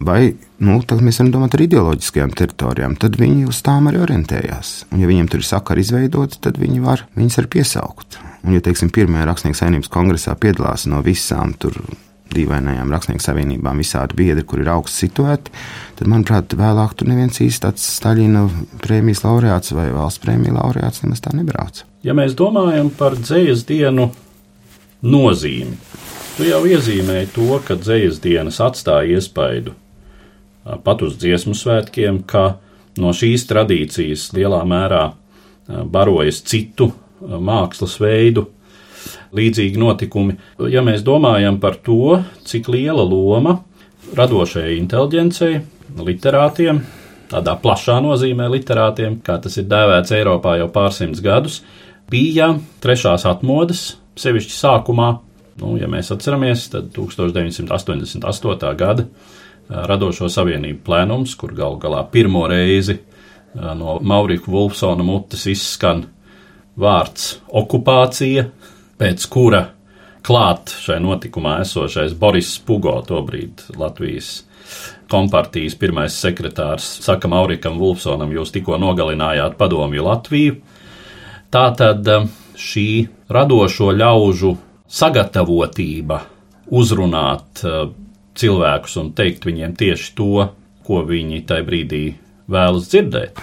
vai 0.00 0.34
nu, 0.64 0.78
mēs 0.80 1.20
varam 1.20 1.32
domāt 1.34 1.54
par 1.54 1.64
ideoloģiskajām 1.64 2.34
teritorijām, 2.36 2.96
tad 3.00 3.18
viņi 3.20 3.48
uz 3.50 3.60
tām 3.64 3.90
arī 3.90 4.00
orientējās. 4.04 4.74
Un, 4.90 5.02
ja 5.02 5.10
viņiem 5.10 5.28
tur 5.30 5.42
ir 5.42 5.48
sakari 5.48 5.84
izveidoti, 5.84 6.40
tad 6.44 6.60
viņi 6.60 6.84
var 6.84 7.04
viņus 7.18 7.40
arī 7.40 7.52
piesaukt. 7.58 8.20
Un, 8.44 8.54
ja 8.56 8.64
teiksim, 8.64 8.92
pirmajā 8.94 9.26
rakstnieku 9.28 9.60
saimnības 9.60 9.92
kongresā 9.92 10.36
piedalās 10.40 10.86
no 10.88 11.02
visām 11.04 11.52
tur 11.60 11.76
dīvainajām 12.30 12.92
rakstnieku 12.94 13.24
savienībām 13.24 13.80
visādi 13.82 14.16
biedri, 14.20 14.44
kur 14.46 14.62
ir 14.62 14.70
augsts 14.70 15.02
situēti, 15.02 15.52
tad, 15.98 16.06
manuprāt, 16.10 16.54
vēlāk 16.56 16.94
tur 16.94 17.10
neviens 17.10 17.40
īsti 17.42 17.64
tāds 17.66 17.86
Staļina 17.96 18.44
prēmijas 18.84 19.24
laureāts 19.26 19.74
vai 19.74 19.88
valsts 19.94 20.22
prēmija 20.22 20.54
laureāts 20.54 21.02
nemaz 21.04 21.24
tā 21.24 21.34
nebrauc. 21.34 21.82
Ja 22.06 22.14
mēs 22.16 22.36
domājam 22.38 22.92
par 22.96 23.18
dzējas 23.18 23.66
dienu 23.68 24.08
nozīmi, 25.02 25.74
tu 26.36 26.46
jau 26.46 26.62
iezīmēji 26.70 27.32
to, 27.34 27.50
ka 27.66 27.76
dzējas 27.80 28.22
dienas 28.22 28.62
atstāja 28.62 29.18
iespaidu 29.18 29.74
pat 30.64 31.02
uz 31.06 31.16
dziesmu 31.20 31.54
svētkiem, 31.56 32.22
ka 32.28 32.60
no 33.00 33.14
šīs 33.16 33.46
tradīcijas 33.50 34.30
lielā 34.36 34.60
mērā 34.68 35.04
barojas 35.90 36.42
citu 36.46 36.90
mākslas 37.20 37.98
veidu 38.00 38.46
līdzīgi 39.36 39.78
notikumi. 39.80 40.36
Ja 40.72 40.82
mēs 40.84 41.04
domājam 41.06 41.60
par 41.62 41.78
to, 41.84 42.20
cik 42.46 42.68
liela 42.72 43.04
loma 43.06 43.60
radošajai 44.16 44.76
inteligencei, 44.80 45.60
literātiem, 46.00 46.82
tādā 47.30 47.54
plašā 47.62 48.00
nozīmē 48.02 48.48
literātiem, 48.50 49.20
kā 49.24 49.38
tas 49.42 49.56
ir 49.60 49.68
dēvēts 49.70 50.14
Eiropā 50.16 50.56
jau 50.58 50.68
pārsimtus 50.74 51.22
gadus, 51.24 51.60
bija 52.10 52.52
trešās 52.82 53.26
atmodas, 53.30 53.94
sevišķi 54.18 54.56
sākumā. 54.56 55.10
Nu, 55.60 55.76
ja 55.78 55.86
mēs 55.90 56.10
atceramies, 56.14 56.70
tad 56.72 56.88
1988. 56.96 58.74
gada 58.80 59.06
radošo 59.70 60.28
savienību 60.30 60.82
plēnums, 60.86 61.36
kur 61.38 61.54
gal 61.56 61.78
galā 61.80 62.02
pirmo 62.10 62.46
reizi 62.50 62.98
no 63.54 63.98
Maurika 64.02 64.50
Vulfsona 64.50 65.04
mutes 65.06 65.46
izskan 65.50 66.04
vārds 66.80 67.36
okupācija, 67.60 68.46
pēc 69.00 69.26
kura 69.30 69.64
klāt 70.26 70.74
šai 70.82 71.00
notikumā 71.02 71.60
esošais 71.64 72.14
Boris 72.18 72.52
Pugo, 72.66 72.98
tobrīd 73.06 73.64
Latvijas 73.80 74.40
kompartijas 75.10 75.74
pirmais 75.74 76.14
sekretārs, 76.14 76.86
saka 77.02 77.28
Maurikam 77.30 77.78
Vulfsonam, 77.80 78.30
jūs 78.30 78.52
tikko 78.54 78.78
nogalinājāt 78.78 79.56
padomju 79.58 80.04
Latviju. 80.06 80.58
Tātad 81.50 82.06
šī 82.60 82.86
radošo 83.32 83.90
ļaužu 83.96 84.52
sagatavotība 84.90 86.20
uzrunāt 86.70 87.64
cilvēkus 88.40 88.96
un 89.02 89.12
teikt 89.16 89.46
viņiem 89.48 89.76
tieši 89.78 90.14
to, 90.18 90.48
ko 90.86 91.02
viņi 91.06 91.44
tajā 91.48 91.66
brīdī 91.66 92.04
vēlas 92.50 92.88
dzirdēt. 92.90 93.40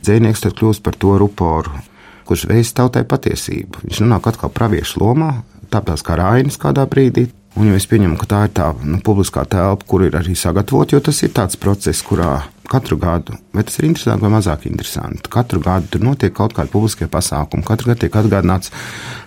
Dzēnieks 0.00 0.44
tad 0.44 0.56
kļūst 0.56 0.84
par 0.84 0.96
to 0.96 1.16
ruporu, 1.20 1.82
kurš 2.28 2.46
veids 2.50 2.72
tautai 2.76 3.04
patiesību. 3.08 3.84
Viņš 3.84 4.00
nonāk 4.04 4.30
atkal 4.30 4.52
praviešu 4.54 5.02
lomā, 5.02 5.34
tāpēc 5.72 6.04
kā 6.06 6.16
Rainis 6.20 6.60
kādā 6.60 6.86
brīdī. 6.88 7.28
Un 7.58 7.66
jau 7.66 7.74
es 7.74 7.86
pieņemu, 7.90 8.14
ka 8.20 8.28
tā 8.30 8.40
ir 8.46 8.52
tā 8.54 8.68
nu, 8.86 9.00
publiskā 9.02 9.42
telpa, 9.50 9.84
kur 9.90 10.04
ir 10.06 10.14
arī 10.14 10.36
sagatavota, 10.38 10.94
jo 10.94 11.02
tas 11.08 11.18
ir 11.26 11.32
tāds 11.34 11.58
process, 11.58 12.02
kurā 12.06 12.44
katru 12.70 12.94
gadu, 13.00 13.34
vai 13.50 13.64
tas 13.66 13.80
ir 13.80 13.88
interesanti 13.88 14.22
vai 14.22 14.30
mazāk 14.36 14.68
interesanti, 14.70 15.26
katru 15.32 15.58
gadu 15.64 15.90
tur 15.90 16.04
notiek 16.06 16.32
kaut 16.36 16.54
kāda 16.54 16.70
publiska 16.70 17.08
pasākuma, 17.10 17.66
katru 17.66 17.90
gadu 17.90 18.04
tiek 18.04 18.18
atgādināts 18.20 18.70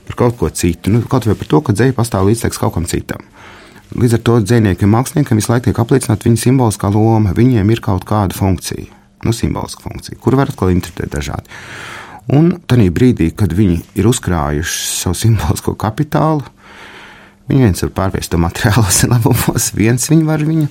par 0.08 0.20
kaut 0.22 0.38
ko 0.40 0.48
citu, 0.56 0.94
nu, 0.94 1.04
kaut 1.12 1.28
vai 1.28 1.36
par 1.36 1.52
to, 1.52 1.60
ka 1.60 1.76
dzēja 1.76 1.98
pastāv 1.98 2.30
līdztekus 2.30 2.62
kaut 2.64 2.78
kam 2.78 2.88
citam. 2.88 3.28
Līdz 3.94 4.18
ar 4.18 4.22
to 4.26 4.40
dzīsniekiem, 4.42 4.90
māksliniekiem 4.90 5.38
visu 5.38 5.52
laiku 5.52 5.68
tiek 5.70 5.80
apliecināta 5.84 6.26
viņa 6.26 6.42
simboliskā 6.42 6.90
loma, 6.94 7.36
viņiem 7.38 7.70
ir 7.76 7.82
kaut 7.86 8.08
kāda 8.10 8.34
funkcija, 8.34 8.88
nu, 9.28 9.34
simboliska 9.36 9.86
funkcija, 9.86 10.18
kuru 10.22 10.40
var 10.40 10.50
atkal 10.50 10.74
interpretēt 10.74 11.14
dažādi. 11.14 11.54
Un 12.34 12.54
tajā 12.66 12.90
brīdī, 12.96 13.30
kad 13.38 13.54
viņi 13.54 13.82
ir 14.00 14.08
uzkrājuši 14.10 14.84
savu 15.04 15.20
simbolisko 15.20 15.78
kapitālu, 15.80 16.48
Viņi 17.44 17.66
viens 17.66 17.82
var 17.84 17.90
pārvērst 17.92 18.32
to 18.32 18.38
materiālos 18.40 19.02
labumos, 19.12 19.66
viens 19.76 20.06
viņi 20.08 20.24
var 20.28 20.46
viņu 20.48 20.70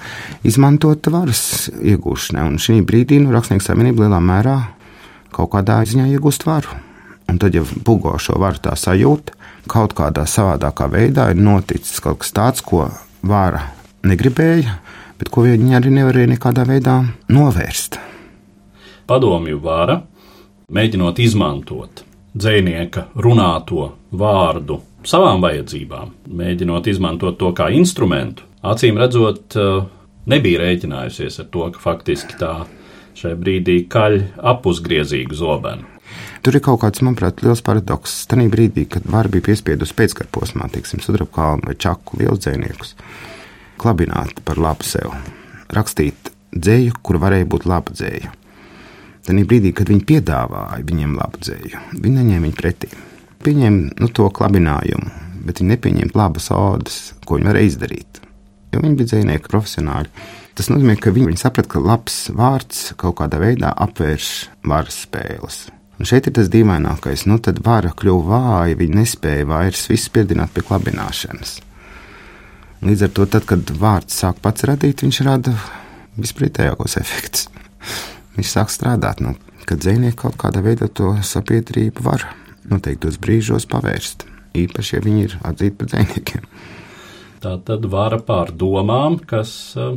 izmantot 0.49 1.05
varas 1.13 1.69
iegūšanai. 1.69 2.47
Un 2.49 2.57
šī 2.63 2.79
brīdī 2.89 3.19
nu, 3.21 3.33
rakstnieks 3.35 3.69
savienība 3.69 4.07
lielā 4.07 4.21
mērā 4.25 4.57
kaut 5.37 5.53
kādā 5.53 5.83
ziņā 5.89 6.09
iegūst 6.15 6.47
varu. 6.49 6.73
Un 7.29 7.39
tad, 7.41 7.53
ja 7.53 7.63
Bugo 7.85 8.15
šo 8.21 8.39
varu 8.41 8.61
tā 8.65 8.73
sajūta, 8.77 9.37
kaut 9.69 9.93
kādā 9.97 10.25
savādākā 10.29 10.89
veidā 10.93 11.29
ir 11.33 11.45
noticis 11.45 12.01
kaut 12.03 12.23
kas 12.25 12.33
tāds, 12.35 12.65
ko 12.65 12.89
vāra 13.23 13.67
negribēja, 14.07 14.79
bet 15.19 15.31
ko 15.33 15.47
viņi 15.47 15.77
arī 15.79 15.93
nevarēja 15.95 16.33
nekādā 16.35 16.65
veidā 16.69 16.99
novērst. 17.31 17.99
Padomju 19.07 19.59
vāra, 19.63 20.01
mēģinot 20.73 21.21
izmantot 21.23 22.05
dzinieka 22.35 23.09
runāto 23.21 23.93
vārdu 24.17 24.81
savām 25.07 25.43
vajadzībām, 25.43 26.13
mēģinot 26.31 26.89
izmantot 26.91 27.39
to 27.39 27.51
kā 27.57 27.69
instrumentu, 27.75 28.47
acīm 28.63 28.99
redzot, 29.01 29.57
eh, 29.57 29.85
nebija 30.27 30.63
rēķinājusies 30.63 31.41
ar 31.41 31.51
to, 31.51 31.71
ka 31.71 31.83
faktiski 31.83 32.39
tā 32.39 32.55
šajā 33.19 33.37
brīdī 33.37 33.89
kaļ 33.89 34.21
apusgriezīgu 34.53 35.35
zobenu. 35.35 35.92
Tur 36.43 36.59
ir 36.59 36.65
kaut 36.65 36.81
kāds, 36.83 37.03
manuprāt, 37.05 37.45
liels 37.45 37.63
paradoks. 37.65 38.15
Tajā 38.31 38.49
brīdī, 38.53 38.87
kad 38.91 39.07
vara 39.09 39.31
bija 39.33 39.49
piespiedusi 39.51 39.97
pēckara 39.99 40.31
posmā, 40.35 40.69
teiksim, 40.73 41.03
sudrabkalnu 41.05 41.71
vai 41.71 41.79
čaku 41.79 42.23
lielu 42.23 42.39
dzēniekus, 42.41 42.97
klabināt 43.83 44.43
par 44.47 44.61
labu 44.63 44.87
sev, 44.87 45.15
rakstīt 45.73 46.33
dzēju, 46.57 46.99
kur 47.03 47.21
varēja 47.23 47.49
būt 47.49 47.69
laba 47.71 47.95
dzēja. 47.95 48.35
Tajā 49.23 49.47
brīdī, 49.47 49.71
kad 49.77 49.91
viņi 49.91 50.05
piedāvāja 50.09 50.83
viņiem 50.83 51.17
labu 51.21 51.43
dzēju, 51.47 51.87
viņi 51.95 52.19
neņēma 52.19 52.47
viņu 52.49 52.59
pretī 52.59 52.93
pieņēma 53.43 53.99
nu, 53.99 54.09
to 54.15 54.29
klabinājumu, 54.35 55.11
bet 55.47 55.61
viņi 55.61 55.75
nepieņēma 55.75 56.19
labas 56.19 56.49
odas, 56.55 57.01
ko 57.27 57.39
viņi 57.39 57.51
varēja 57.51 57.73
izdarīt. 57.73 58.23
Jo 58.73 58.81
viņi 58.81 58.99
bija 58.99 59.11
dzinieki, 59.11 59.51
profesionāļi. 59.53 60.27
Tas 60.57 60.69
nozīmē, 60.73 60.97
ka 61.01 61.13
viņi, 61.13 61.31
viņi 61.33 61.43
saprata, 61.43 61.75
ka 61.75 61.83
labs 61.83 62.19
vārds 62.37 62.93
kaut 63.01 63.19
kādā 63.21 63.41
veidā 63.43 63.73
apvērš 63.85 64.33
varas 64.69 65.03
spēles. 65.07 65.65
Un 66.01 66.09
šeit 66.09 66.27
ir 66.27 66.35
tas 66.37 66.49
dīvainākais, 66.51 67.27
nu 67.31 67.37
tad 67.43 67.61
vara 67.65 67.93
kļuva 67.97 68.25
vāja, 68.33 68.79
viņi 68.81 68.99
nespēja 69.03 69.47
vairs 69.49 69.85
visu 69.91 70.09
spiedināt 70.09 70.55
pie 70.55 70.65
klabināšanas. 70.67 71.61
Līdz 72.83 73.07
ar 73.07 73.13
to, 73.15 73.27
tad, 73.31 73.47
kad 73.47 73.71
vārds 73.79 74.17
sāk 74.19 74.41
pats 74.43 74.67
radīt, 74.67 75.05
viņš 75.05 75.21
rada 75.27 75.55
vispritējākos 76.19 76.99
efektus. 76.99 77.47
Viņš 78.35 78.49
sāk 78.49 78.73
strādāt, 78.73 79.21
nu, 79.23 79.37
kad 79.69 79.83
dzinieki 79.85 80.19
kaut 80.25 80.39
kādā 80.41 80.63
veidā 80.65 80.89
to 80.89 81.13
sabiedrību 81.23 82.03
var 82.03 82.27
noteiktos 82.69 83.21
brīžos 83.23 83.69
pavērst, 83.71 84.27
īpaši, 84.59 84.97
ja 84.97 85.05
viņi 85.05 85.25
ir 85.29 85.37
atzīti 85.47 85.79
par 85.79 85.93
dzīsniekiem. 85.93 86.49
Tā 87.43 87.57
tad 87.67 87.87
vara 87.91 88.19
pār 88.23 88.53
domām, 88.55 89.19
kas 89.19 89.53
uh, 89.79 89.97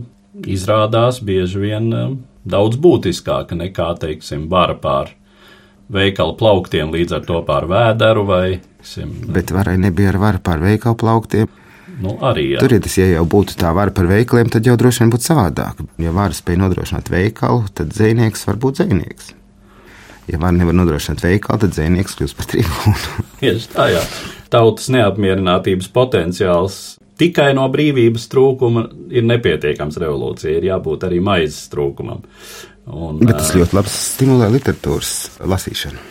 izrādās 0.50 1.22
bieži 1.26 1.62
vien 1.62 1.92
uh, 1.94 2.16
daudz 2.46 2.78
būtiskāka 2.82 3.58
nekā, 3.58 3.92
teiksim, 4.02 4.48
vara 4.50 4.78
pār 4.78 5.14
veikalu 5.92 6.36
plauktiem, 6.40 6.94
līdz 6.96 7.20
ar 7.20 7.28
to 7.28 7.44
pār 7.48 7.70
vēderu 7.70 8.26
vai. 8.30 8.48
Teiksim, 8.82 9.14
Bet 9.36 9.54
varai 9.54 9.78
nebija 9.82 10.14
ar 10.14 10.20
varu 10.22 10.44
pār 10.46 10.64
veikalu 10.64 11.00
plauktiem. 11.02 11.54
Nu, 12.02 12.18
arī, 12.28 12.50
jā. 12.56 12.60
Tur 12.60 12.76
ir 12.76 12.84
tas, 12.84 12.98
ja 13.00 13.06
jau 13.08 13.24
būtu 13.30 13.56
tā 13.62 13.72
vara 13.76 13.94
par 13.96 14.10
veikaliem, 14.10 14.50
tad 14.52 14.68
jau 14.68 14.76
droši 14.80 15.04
vien 15.04 15.14
būtu 15.14 15.30
savādāk. 15.30 15.80
Ja 16.02 16.12
vara 16.16 16.36
spēja 16.36 16.66
nodrošināt 16.66 17.10
veikalu, 17.14 17.64
tad 17.78 17.94
dzinieks 17.96 18.44
var 18.50 18.60
būt 18.60 18.82
dzinieks 18.82 19.34
ja 20.28 20.40
var 20.42 20.54
nevar 20.56 20.74
nodrošināt 20.74 21.24
veikalu, 21.26 21.62
tad 21.62 21.74
dzinieks 21.76 22.18
kļūst 22.18 22.38
par 22.38 22.50
tribūnu. 22.50 23.24
Tieši 23.42 23.72
tā, 23.74 23.90
jā. 23.94 24.04
Tautas 24.54 24.90
neapmierinātības 24.94 25.90
potenciāls 25.94 26.80
tikai 27.20 27.52
no 27.58 27.68
brīvības 27.72 28.28
trūkuma 28.32 28.88
ir 29.14 29.26
nepietiekams 29.28 30.00
revolūcija, 30.02 30.58
ir 30.58 30.70
jābūt 30.72 31.06
arī 31.08 31.22
maizes 31.24 31.70
trūkumam. 31.72 32.26
Un, 32.86 33.18
Bet 33.24 33.40
tas 33.40 33.54
ļoti 33.58 33.78
labi 33.78 33.92
stimulē 33.92 34.52
literatūras 34.54 35.14
lasīšanu. 35.42 36.04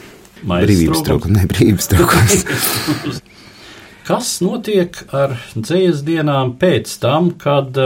Brīvības 0.45 1.05
trūkums, 1.07 1.37
ne 1.37 1.45
brīvības 1.49 1.91
trūkums. 1.93 3.21
Kas 4.09 4.33
notiek 4.45 4.99
ar 5.17 5.39
dzīslas 5.55 6.03
dienām 6.05 6.57
pēc 6.61 6.91
tam, 7.01 7.31
kad 7.41 7.79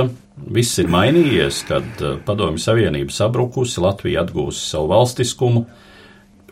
viss 0.51 0.81
ir 0.83 0.89
mainījies, 0.91 1.61
kad 1.69 2.03
Padomju 2.27 2.59
Savienība 2.63 3.15
sabrukusi, 3.15 3.79
Latvija 3.85 4.25
atgūsi 4.25 4.65
savu 4.73 4.91
valstiskumu? 4.97 5.69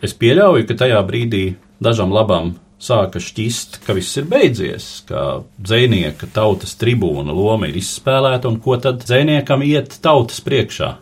es 0.04 0.14
pieļauju, 0.16 0.66
ka 0.68 0.76
tajā 0.84 1.00
brīdī 1.08 1.44
dažam 1.82 2.12
labam 2.14 2.54
sāka 2.82 3.20
šķist, 3.22 3.80
ka 3.86 3.96
viss 3.96 4.18
ir 4.20 4.28
beidzies, 4.28 4.88
ka 5.08 5.42
dzinieka 5.56 6.28
tautas 6.34 6.76
tribūna 6.80 7.34
loma 7.34 7.70
ir 7.70 7.78
izspēlēta, 7.80 8.50
un 8.50 8.60
ko 8.62 8.76
tad 8.80 9.00
dziniekam 9.04 9.64
iet 9.64 9.96
tautas 10.04 10.42
priekšā? 10.44 10.92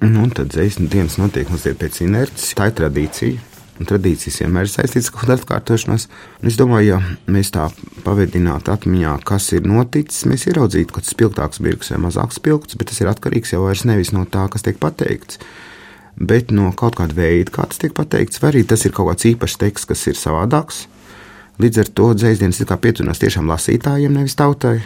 Nu, 0.00 0.24
tad 0.32 0.54
dzīslu 0.54 0.88
dienas 0.88 1.18
notiek 1.20 1.50
mazliet 1.52 1.76
pēc 1.80 2.00
inerces, 2.06 2.54
tā 2.56 2.70
ir 2.70 2.78
tradīcija. 2.78 3.48
Un 3.80 3.88
tradīcijas 3.88 4.42
vienmēr 4.42 4.66
ir 4.66 4.70
saistītas 4.70 5.08
ar 5.08 5.14
kaut 5.14 5.22
kādu 5.22 5.34
atkārtošanos. 5.40 6.04
Un 6.42 6.50
es 6.50 6.56
domāju, 6.60 6.92
ja 6.92 7.32
mēs 7.32 7.50
tā 7.54 7.66
pavedinātu 8.04 8.72
atmiņā, 8.72 9.16
kas 9.26 9.48
ir 9.56 9.66
noticis, 9.68 10.26
mēs 10.28 10.46
ieraudzītu, 10.50 10.92
ka 10.94 11.02
tas 11.02 11.14
spilgtāks 11.14 11.62
mirklis 11.64 11.92
vai 11.94 12.00
mazāk 12.04 12.36
spilgts, 12.36 12.76
bet 12.78 12.92
tas 12.92 13.00
ir 13.02 13.10
atkarīgs 13.10 13.54
jau 13.54 13.64
nevis 13.88 14.12
no 14.14 14.24
tā, 14.28 14.44
kas 14.52 14.64
tiek 14.66 14.78
pateikts, 14.80 15.40
bet 16.16 16.52
no 16.52 16.70
kaut 16.76 17.00
kāda 17.00 17.16
veida, 17.16 17.52
kā 17.52 17.66
tas 17.66 17.80
tiek 17.82 17.96
pateikts, 17.96 18.42
vai 18.44 18.52
arī 18.52 18.64
tas 18.68 18.84
ir 18.86 18.94
kaut 18.94 19.10
kāds 19.10 19.28
īpašs 19.32 19.60
teksts, 19.64 19.88
kas 19.88 20.06
ir 20.12 20.20
savādāks. 20.20 20.86
Līdz 21.62 21.82
ar 21.82 21.92
to 21.96 22.12
dzīsdienas 22.16 22.60
ir 22.60 22.68
kā 22.70 22.78
pietuvinās 22.80 23.20
tiešām 23.24 23.50
lasītājiem, 23.50 24.14
nevis 24.20 24.36
tautai. 24.38 24.78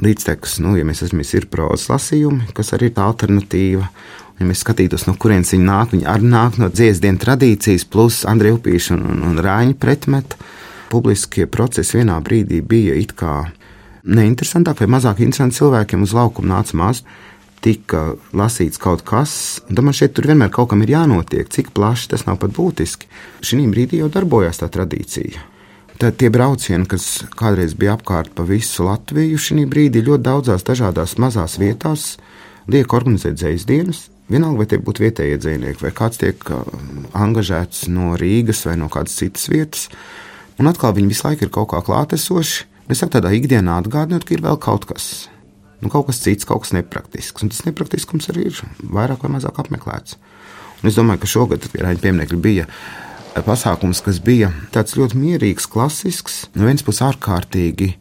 Līdztekus, 0.00 0.58
nu, 0.64 0.74
ja 0.78 0.86
mēs 0.88 1.02
esam, 1.04 1.20
ir 1.20 1.46
prozas 1.52 1.90
lasījumi, 1.90 2.48
kas 2.56 2.72
arī 2.76 2.88
ir 2.88 2.96
tā 2.96 3.04
alternatīva. 3.04 3.88
Ja 4.40 4.46
mēs 4.48 4.62
skatītos, 4.64 5.04
no 5.04 5.12
kurienes 5.20 5.52
viņi 5.52 5.66
nāk, 5.66 5.90
viņi 5.92 6.06
arī 6.08 6.30
nāk 6.32 6.56
no 6.60 6.70
dziesmu 6.72 7.20
tradīcijas, 7.20 7.84
plus 7.84 8.22
Andrija 8.28 8.56
Upīša 8.56 8.94
un, 8.96 9.02
un, 9.12 9.24
un 9.28 9.42
Rāņa 9.44 9.76
pretmeta. 9.80 10.38
Publiskie 10.90 11.44
procesi 11.46 11.98
vienā 11.98 12.16
brīdī 12.24 12.62
bija 12.64 12.96
it 12.96 13.12
kā 13.18 13.34
neinteresantāk 14.08 14.80
vai 14.80 14.88
mazāk 14.96 15.20
interesanti 15.20 15.60
cilvēkiem 15.60 16.06
uz 16.06 16.16
laukuma 16.16 16.56
nāca 16.56 16.80
maz 16.80 17.04
tika 17.64 18.14
lasīts 18.36 18.80
kaut 18.80 19.04
kas, 19.06 19.60
tad 19.68 19.84
man 19.84 19.96
šeit 19.96 20.18
vienmēr 20.24 20.50
kaut 20.52 20.72
kam 20.72 20.84
ir 20.84 20.94
jānotiek. 20.94 21.48
Cik 21.52 21.72
plaši 21.76 22.12
tas 22.14 22.26
nav 22.28 22.40
pat 22.40 22.54
būtiski. 22.56 23.08
Šī 23.44 23.66
brīdī 23.70 24.00
jau 24.00 24.10
darbojās 24.12 24.62
tā 24.62 24.70
tradīcija. 24.72 25.49
Tad 26.00 26.16
tie 26.16 26.30
braucieni, 26.32 26.86
kas 26.88 27.26
kādreiz 27.36 27.74
bija 27.76 27.92
apkārt 27.98 28.30
pa 28.32 28.46
visu 28.48 28.86
Latviju, 28.86 29.36
šī 29.36 29.66
brīdī 29.68 30.00
ļoti 30.06 30.24
daudzās 30.24 30.62
dažādās 30.64 31.18
mazās 31.20 31.58
vietās 31.60 32.14
liek 32.72 32.94
organizēt 32.96 33.36
dzīslu 33.36 33.68
dienas. 33.68 34.06
Vienalga, 34.30 34.62
vai 34.62 34.66
tie 34.70 34.78
būtu 34.80 35.04
vietējie 35.04 35.36
dzinieki, 35.42 35.82
vai 35.84 35.90
kāds 35.98 36.22
tiek 36.22 36.40
uh, 36.54 36.62
angažēts 37.12 37.82
no 37.92 38.14
Rīgas 38.16 38.62
vai 38.64 38.78
no 38.80 38.88
kādas 38.88 39.18
citas 39.20 39.44
vietas. 39.52 39.90
Un 40.56 40.70
atkal 40.70 40.94
viņi 40.96 41.12
visu 41.12 41.26
laiku 41.26 41.44
ir 41.44 41.52
kaut 41.52 41.68
kā 41.74 41.82
klātesoši. 41.84 42.64
Es 42.88 43.02
saku, 43.02 43.18
tādā 43.18 43.34
ikdienā 43.36 43.76
atgādinot, 43.82 44.24
ka 44.24 44.38
ir 44.38 44.46
vēl 44.46 44.56
kaut 44.56 44.88
kas. 44.88 45.28
Nu, 45.84 45.92
kaut 45.92 46.08
kas 46.08 46.22
cits, 46.24 46.48
kaut 46.48 46.64
kas 46.64 46.72
nepraktisks. 46.78 47.44
Un 47.44 47.52
tas 47.52 47.60
nepraktiskums 47.68 48.32
arī 48.32 48.48
ir 48.48 48.64
vairāk 48.80 49.20
vai 49.26 49.34
mazāk 49.36 49.60
apmeklēts. 49.60 50.16
Un 50.80 50.88
es 50.88 50.96
domāju, 50.96 51.20
ka 51.26 51.32
šogad 51.36 51.68
Raņa 51.76 52.00
pieminiekļi 52.06 52.40
bija 52.40 52.70
pasākums, 53.38 54.00
kas 54.04 54.18
bija 54.22 54.50
tāds 54.74 54.96
ļoti 54.98 55.18
mierīgs, 55.18 55.68
klasisks, 55.70 56.40
no 56.54 56.66
vienas 56.66 56.84
puses 56.86 57.04
ārkārtīgi 57.06 57.92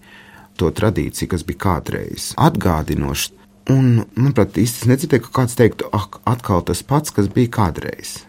to 0.59 0.71
tradīciju, 0.75 1.29
kas 1.33 1.45
bija 1.47 1.63
kādreiz 1.67 2.31
atgādinošs. 2.39 3.35
Un, 3.69 4.01
manuprāt, 4.17 4.57
īsti 4.57 4.89
nedzirdēju, 4.89 5.27
ka 5.27 5.35
kāds 5.41 5.53
teiktu, 5.59 5.89
ak, 5.93 6.21
atkal 6.29 6.63
tas 6.65 6.81
pats, 6.81 7.13
kas 7.13 7.29
bija 7.29 7.51
kādreiz. 7.59 8.23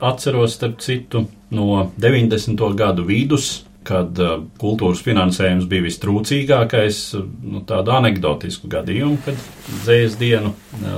Atceros, 0.00 0.56
starp 0.56 0.80
citu, 0.84 1.26
no 1.52 1.90
90. 2.00 2.56
gadu 2.76 3.04
vidus, 3.04 3.66
kad 3.86 4.16
uh, 4.18 4.40
kultūras 4.58 5.02
finansējums 5.04 5.68
bija 5.70 5.84
vistrūcīgākais, 5.84 7.02
nu, 7.44 7.60
tādu 7.68 7.92
anekdotisku 7.94 8.70
gadījumu, 8.72 9.20
kad 9.26 9.44
dzējas 9.84 10.16
dienu 10.18 10.54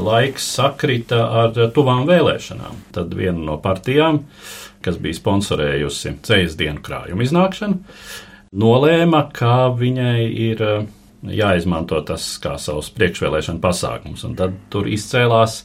laiks 0.06 0.46
sakrita 0.56 1.20
ar 1.42 1.58
tuvām 1.74 2.06
vēlēšanām. 2.08 2.80
Tad 2.94 3.12
viena 3.18 3.42
no 3.50 3.58
partijām 3.62 4.22
kas 4.84 5.00
bija 5.02 5.18
sponsorējusi 5.18 6.14
ceļu 6.26 6.54
dienu 6.58 6.84
krājumu 6.84 7.26
iznākšanu, 7.26 7.80
nolēma, 8.58 9.24
ka 9.34 9.70
viņai 9.78 10.28
ir 10.48 10.62
eh, 10.64 10.86
jāizmanto 11.40 12.00
tas 12.08 12.30
kā 12.42 12.56
savs 12.62 12.92
priekšvēlēšana 12.96 13.62
pasākums. 13.64 14.24
Un 14.28 14.38
tad 14.38 14.56
tur 14.72 14.88
izcēlās 14.90 15.62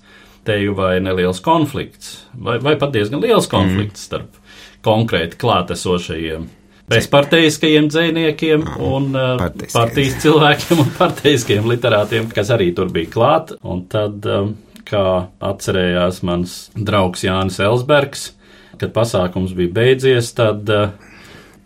teju 0.48 0.76
vai 0.76 0.98
neliels 1.04 1.40
konflikts, 1.44 2.18
vai, 2.34 2.58
vai 2.64 2.76
pat 2.80 2.92
diezgan 2.96 3.24
liels 3.24 3.48
konflikts 3.52 4.02
mm. 4.02 4.10
starp 4.10 4.42
konkrēti 4.84 5.40
klātesošajiem 5.40 6.50
bezparteiskajiem 6.92 7.88
dziniekiem 7.88 8.66
un 8.84 9.14
uh, 9.16 9.44
partijas 9.74 10.18
cilvēkiem 10.24 10.84
un 10.84 10.92
partijaskiem 10.98 11.68
literātiem, 11.72 12.28
kas 12.34 12.52
arī 12.54 12.72
tur 12.76 12.92
bija 12.94 13.12
klāt. 13.14 13.54
Un 13.64 13.86
tad, 13.92 14.26
um, 14.28 14.54
kā 14.88 15.06
atcerējās 15.44 16.22
mans 16.28 16.58
draugs 16.76 17.24
Jānis 17.26 17.62
Elsbergs, 17.64 18.32
kad 18.82 18.94
pasākums 18.96 19.54
bija 19.58 19.74
beidzies, 19.76 20.32
tad 20.38 20.70
uh, 20.74 20.92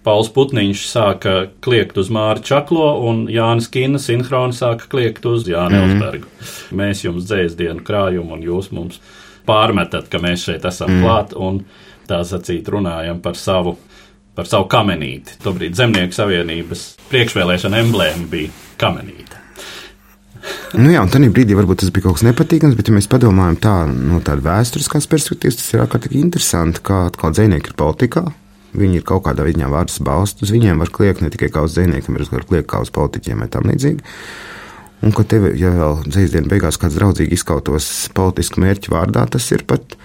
Pauls 0.08 0.30
Putniņš 0.32 0.84
sāka 0.88 1.32
kliegt 1.64 1.98
uz 2.00 2.08
Māra 2.14 2.40
Čaklo, 2.44 2.94
un 3.10 3.26
Jānis 3.32 3.68
Kina 3.72 4.00
sinhroni 4.00 4.56
sāka 4.56 4.88
kliegt 4.92 5.26
uz 5.28 5.48
Jānu 5.50 5.76
mm. 5.76 5.88
Elsbergu. 5.88 6.30
Mēs 6.80 7.04
jums 7.04 7.28
dzēs 7.28 7.58
dienu 7.60 7.84
krājumu, 7.88 8.38
un 8.38 8.46
jūs 8.46 8.72
mums 8.76 9.02
pārmetat, 9.48 10.08
ka 10.12 10.22
mēs 10.24 10.46
šeit 10.48 10.68
esam 10.70 10.94
mm. 10.94 11.04
klāt, 11.04 11.36
un 11.36 11.60
tā 12.08 12.22
sacīt 12.28 12.72
runājam 12.72 13.20
par 13.24 13.36
savu, 13.40 13.76
par 14.38 14.48
savu 14.48 14.70
kamenīti. 14.72 15.42
Tobrīd 15.44 15.76
Zemnieku 15.76 16.16
savienības 16.16 16.88
priekšvēlēšana 17.12 17.84
emblēma 17.84 18.32
bija 18.32 18.56
kamenīte. 18.80 19.47
Nu 20.76 20.90
jā, 20.92 21.00
un 21.00 21.12
tajā 21.12 21.30
brīdī 21.32 21.56
varbūt 21.56 21.80
tas 21.84 21.92
bija 21.96 22.08
kaut 22.08 22.18
kas 22.18 22.26
nepatīkams, 22.28 22.76
bet, 22.76 22.90
ja 22.90 22.96
mēs 22.98 23.08
padomājam 23.08 23.56
tā, 23.64 23.76
no 23.88 24.20
tādas 24.20 24.44
vēsturiskās 24.44 25.08
perspektīvas, 25.08 25.62
tas 25.62 25.70
ir 25.72 25.84
ārkārtīgi 25.86 26.20
interesanti, 26.20 26.82
kā 26.84 27.06
atkal 27.08 27.32
dzinieki 27.32 27.72
ir 27.72 27.78
politikā. 27.80 28.26
Viņi 28.78 29.00
ir 29.00 29.06
kaut 29.08 29.24
kādā 29.30 29.46
veidā 29.48 29.70
vārds 29.72 30.02
balsts, 30.04 30.44
uz 30.44 30.52
viņiem 30.52 30.84
var 30.84 30.92
kliegt 30.94 31.24
ne 31.24 31.32
tikai 31.32 31.48
kā 31.54 31.64
uz 31.64 31.78
dziniekiem, 31.78 32.18
bet 32.18 32.52
arī 32.52 32.66
kā 32.68 32.82
uz 32.84 32.92
politiķiem 32.94 33.46
vai 33.46 33.48
tam 33.54 33.70
līdzīgi. 33.72 34.04
Un, 35.08 35.14
ka 35.16 35.24
tev, 35.30 35.46
ja 35.56 35.72
vēl 35.72 36.02
dzīslas 36.04 36.34
dienas 36.34 36.52
beigās 36.52 36.80
kāds 36.82 36.98
draudzīgi 36.98 37.38
izkautos 37.38 37.88
politisku 38.18 38.64
mērķu 38.64 38.92
vārdā, 38.92 39.24
tas 39.32 39.48
ir 39.54 39.64
pat 39.70 39.96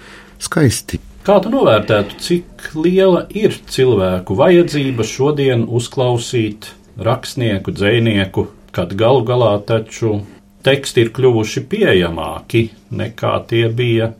skaisti. 0.42 1.00
Kā 1.26 1.38
tu 1.42 1.50
novērtētu, 1.52 2.18
cik 2.22 2.70
liela 2.76 3.24
ir 3.34 3.56
cilvēku 3.72 4.36
vajadzība 4.38 5.06
šodien 5.06 5.64
uzklausīt 5.66 6.70
rakstnieku, 7.02 7.74
dzinieku, 7.74 8.46
kad 8.74 8.94
galu 8.98 9.24
galā 9.26 9.56
taču 9.66 10.20
teksti 10.64 11.06
ir 11.06 11.12
kļuvuši 11.16 11.64
pieejamāki 11.70 12.66
nekā 12.98 13.34
tie 13.50 13.66
bija 13.68 14.12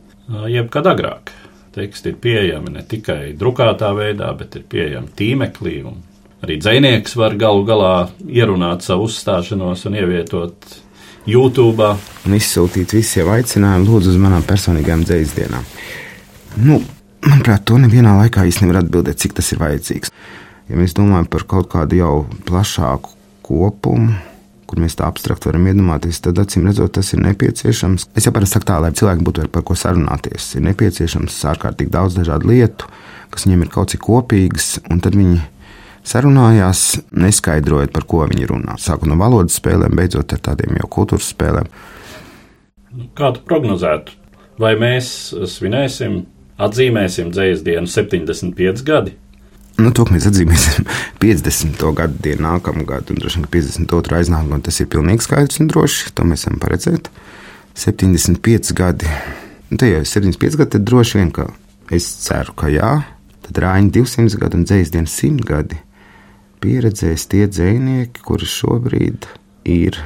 jebkad 0.49 0.89
agrāk. 0.93 1.33
Teksti 1.73 2.11
ir 2.13 2.17
pieejami 2.21 2.75
ne 2.75 2.83
tikai 2.85 3.33
drukātā 3.37 3.89
veidā, 3.97 4.29
bet 4.37 4.55
ir 4.59 4.65
pieejami 4.69 5.09
tīmeklī. 5.17 5.77
Arī 6.43 6.59
dzinieks 6.59 7.15
var 7.17 7.37
galu 7.39 7.63
galā 7.65 7.93
ierunāt 8.27 8.83
savu 8.85 9.07
uzstāšanos 9.07 9.87
un 9.89 9.95
ievietot 9.97 10.75
YouTube. 11.25 11.87
Un 12.27 12.35
izsūtīt 12.37 12.93
visiem 12.97 13.31
aicinājumu, 13.31 13.87
lūdzu, 13.87 14.11
uz 14.13 14.19
manām 14.21 14.43
personīgajām 14.45 15.05
dzīslu 15.07 15.39
dienām. 15.39 15.65
Nu, 16.67 16.81
manuprāt, 17.25 17.63
to 17.65 17.79
nevienā 17.81 18.17
laikā 18.19 18.43
īstenībā 18.49 18.73
nevar 18.73 18.83
atbildēt, 18.83 19.21
cik 19.23 19.37
tas 19.39 19.49
ir 19.55 19.63
vajadzīgs. 19.63 20.13
Ja 20.69 20.79
mēs 20.79 20.93
domājam 20.97 21.25
par 21.31 21.47
kaut 21.49 21.71
kādu 21.71 21.97
jau 21.99 22.13
plašāku 22.47 23.15
kopumu, 23.43 24.13
kur 24.73 24.81
mēs 24.81 24.97
tā 24.97 25.05
abstrakt 25.05 25.45
varam 25.45 25.67
iedomāties, 25.69 26.17
tad 26.25 26.39
acīm 26.41 26.65
redzot, 26.65 26.95
tas 26.97 27.13
ir 27.13 27.21
nepieciešams. 27.21 28.07
Es 28.17 28.25
jau 28.25 28.33
parasti 28.33 28.57
saku 28.57 28.69
tā, 28.71 28.79
lai 28.81 28.89
cilvēki 28.97 29.25
būtu 29.27 29.45
par 29.53 29.65
ko 29.67 29.77
sarunāties. 29.77 30.47
Ir 30.57 30.65
nepieciešams 30.65 31.37
ārkārtīgi 31.53 31.93
daudz 31.93 32.17
dažādu 32.17 32.49
lietu, 32.49 32.89
kas 33.33 33.45
viņiem 33.45 33.67
ir 33.67 33.71
kaut 33.73 33.93
cik 33.93 34.01
kopīgas, 34.07 34.79
un 34.89 35.03
tad 35.03 35.17
viņi 35.19 35.43
sarunājās, 36.09 36.83
neskaidrojot, 37.13 37.93
par 37.93 38.07
ko 38.09 38.25
viņi 38.31 38.49
runā. 38.49 38.79
Sākot 38.81 39.09
no 39.11 39.17
valodas 39.21 39.59
spēlēm, 39.61 39.93
beidzot 39.99 40.33
ar 40.33 40.41
tādiem 40.49 40.81
jau 40.81 40.89
kultūras 40.97 41.29
spēlēm. 41.35 41.69
Kādu 43.17 43.45
prognozētu? 43.45 44.17
Vai 44.61 44.73
mēs 44.77 45.07
svinēsim, 45.53 46.23
atzīmēsim 46.61 47.29
dzīslu 47.33 47.69
dienu 47.69 47.89
75 47.89 48.85
gadi? 48.89 49.15
Nu, 49.81 49.89
to, 49.89 50.05
ka 50.05 50.13
mēs 50.13 50.27
atzīmēsim 50.29 50.85
50. 51.23 51.81
gadu 51.97 52.19
dienu 52.21 52.45
nākamā 52.45 52.85
gada, 52.89 53.13
un 53.13 53.21
droši 53.21 53.41
vien 53.41 53.49
52. 53.55 54.17
aiznākamā, 54.19 54.59
tas 54.65 54.77
ir 54.83 54.89
pilnīgi 54.93 55.25
skaidrs 55.25 55.61
un 55.63 55.71
droši. 55.71 56.11
To 56.17 56.27
mēs 56.29 56.45
varam 56.47 56.59
paredzēt. 56.61 57.09
75 57.79 58.73
gadi. 58.77 59.09
Nu, 59.71 59.79
te 59.81 59.89
jau 59.89 60.03
ir 60.03 60.09
75 60.09 60.59
gadi, 60.59 60.75
tad 60.75 60.85
droši 60.85 61.17
vien, 61.19 61.31
ka 61.33 61.47
es 61.93 62.05
ceru, 62.21 62.53
ka 62.57 62.69
jā. 62.69 62.91
Tad 63.43 63.61
rāņi 63.65 63.89
200 63.95 64.37
gadi 64.39 64.59
un 64.59 64.67
dzīs 64.69 64.93
dienas 64.93 65.15
100 65.19 65.47
gadi 65.47 65.79
pieredzēs 66.63 67.25
tie 67.27 67.47
dzēnieki, 67.49 68.21
kuri 68.23 68.47
šobrīd 68.47 69.25
ir 69.67 69.97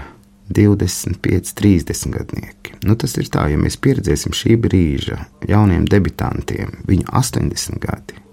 25, 0.50 1.52
30 1.60 2.16
gadnieki. 2.16 2.80
Nu, 2.88 2.96
tas 2.98 3.14
ir 3.20 3.28
tā, 3.30 3.44
ja 3.52 3.60
mēs 3.62 3.78
pieredzēsim 3.84 4.34
šī 4.34 4.56
brīža 4.64 5.20
jauniem 5.52 5.86
debitantiem, 5.92 6.80
viņu 6.88 7.12
80 7.20 7.84
gadi 7.84 8.24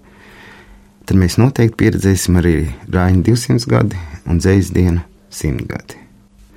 tad 1.05 1.19
mēs 1.21 1.37
noteikti 1.41 1.77
pieredzēsim 1.83 2.39
arī 2.41 2.55
Rāņa 2.91 3.23
200 3.27 3.69
gadi 3.71 3.99
un 4.29 4.41
Dzējas 4.41 4.71
dienu 4.75 5.03
100 5.33 5.67
gadi. 5.69 5.99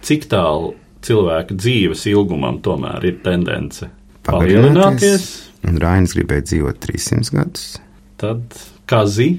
Cik 0.07 0.29
tālu 0.31 0.73
cilvēka 1.05 1.57
dzīves 1.59 2.07
ilgumam 2.11 2.61
tomēr 2.65 3.05
ir 3.11 3.21
tendence 3.25 3.91
palielināties? 4.27 5.29
Un 5.69 5.79
Rāņš 5.83 6.17
gribēja 6.17 6.47
dzīvot 6.53 6.81
300 6.85 7.35
gadus. 7.35 7.69
Tad 8.19 8.59
kā 8.89 9.05
zi, 9.11 9.31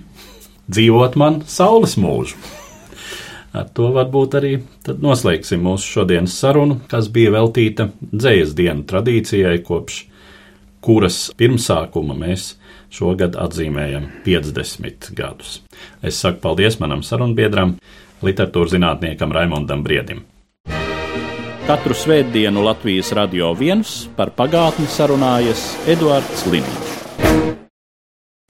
dzīvot 0.70 1.18
man 1.20 1.42
saules 1.50 1.98
mūžu. 2.00 2.38
Ar 3.50 3.66
to 3.74 3.88
varbūt 3.96 4.36
arī 4.38 4.52
noslēgsim 4.86 5.64
mūsu 5.66 5.96
šodienas 5.96 6.36
sarunu, 6.38 6.84
kas 6.90 7.08
bija 7.10 7.34
veltīta 7.34 7.90
dzējas 8.12 8.54
dienu 8.58 8.86
tradīcijai, 8.90 9.58
kopš 9.66 10.04
kuras 10.86 11.32
pirmsākuma 11.40 12.14
mēs 12.20 12.54
šogad 12.94 13.38
atzīmējam 13.40 14.10
50 14.26 15.14
gadus. 15.18 15.60
Es 16.02 16.20
saku 16.20 16.42
paldies 16.44 16.80
manam 16.82 17.06
sarunbiedram, 17.06 17.78
literatūras 18.26 18.76
zinātniekam 18.76 19.34
Raimondam 19.36 19.86
Briedim. 19.86 20.26
Katru 21.70 21.94
svētdienu 21.94 22.64
Latvijas 22.66 23.14
radio 23.14 23.54
viens 23.54 24.08
par 24.18 24.34
pagātni 24.34 24.90
sarunājas 24.90 25.76
Eduards 25.88 26.48
Līniņš. 26.50 26.89